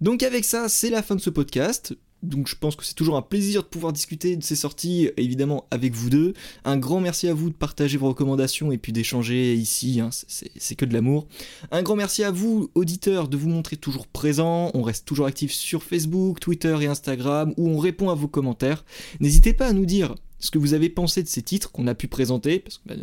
[0.00, 1.94] Donc avec ça, c'est la fin de ce podcast.
[2.22, 5.66] Donc je pense que c'est toujours un plaisir de pouvoir discuter de ces sorties, évidemment
[5.70, 6.34] avec vous deux.
[6.64, 10.76] Un grand merci à vous de partager vos recommandations et puis d'échanger ici, hein, c'est
[10.76, 11.26] que de l'amour.
[11.72, 14.70] Un grand merci à vous, auditeurs, de vous montrer toujours présents.
[14.74, 18.84] On reste toujours actifs sur Facebook, Twitter et Instagram, où on répond à vos commentaires.
[19.18, 21.94] N'hésitez pas à nous dire ce que vous avez pensé de ces titres qu'on a
[21.94, 22.94] pu présenter, parce que bah,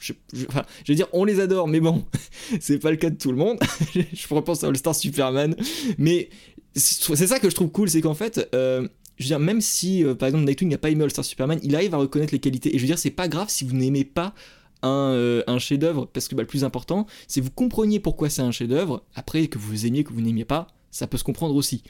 [0.00, 0.12] je,
[0.88, 2.04] veux dire, on les adore, mais bon,
[2.60, 3.58] c'est pas le cas de tout le monde.
[3.94, 5.56] je repense à All Star Superman,
[5.96, 6.28] mais
[6.74, 8.86] c'est ça que je trouve cool, c'est qu'en fait, euh,
[9.16, 11.74] je veux dire, même si euh, par exemple Nightwing n'a pas aimé All-Star Superman, il
[11.76, 12.74] arrive à reconnaître les qualités.
[12.74, 14.34] Et je veux dire, c'est pas grave si vous n'aimez pas
[14.82, 18.28] un, euh, un chef-d'œuvre, parce que bah, le plus important, c'est que vous compreniez pourquoi
[18.28, 19.04] c'est un chef-d'œuvre.
[19.14, 21.82] Après, que vous aimiez, que vous n'aimiez pas, ça peut se comprendre aussi.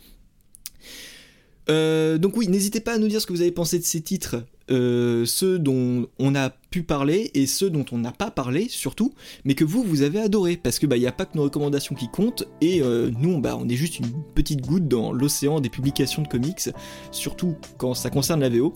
[1.71, 4.01] Euh, donc oui, n'hésitez pas à nous dire ce que vous avez pensé de ces
[4.01, 8.67] titres, euh, ceux dont on a pu parler et ceux dont on n'a pas parlé
[8.69, 9.13] surtout,
[9.45, 11.45] mais que vous, vous avez adoré, parce que bah il n'y a pas que nos
[11.45, 15.61] recommandations qui comptent, et euh, nous, bah on est juste une petite goutte dans l'océan
[15.61, 16.71] des publications de comics,
[17.11, 18.75] surtout quand ça concerne la VO.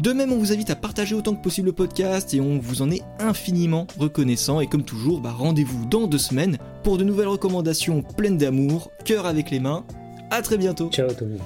[0.00, 2.82] De même, on vous invite à partager autant que possible le podcast et on vous
[2.82, 4.60] en est infiniment reconnaissant.
[4.60, 9.24] Et comme toujours, bah, rendez-vous dans deux semaines pour de nouvelles recommandations pleines d'amour, cœur
[9.24, 9.84] avec les mains.
[10.32, 10.90] À très bientôt.
[10.90, 11.40] Ciao tout le monde.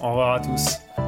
[0.00, 1.07] Au revoir à tous.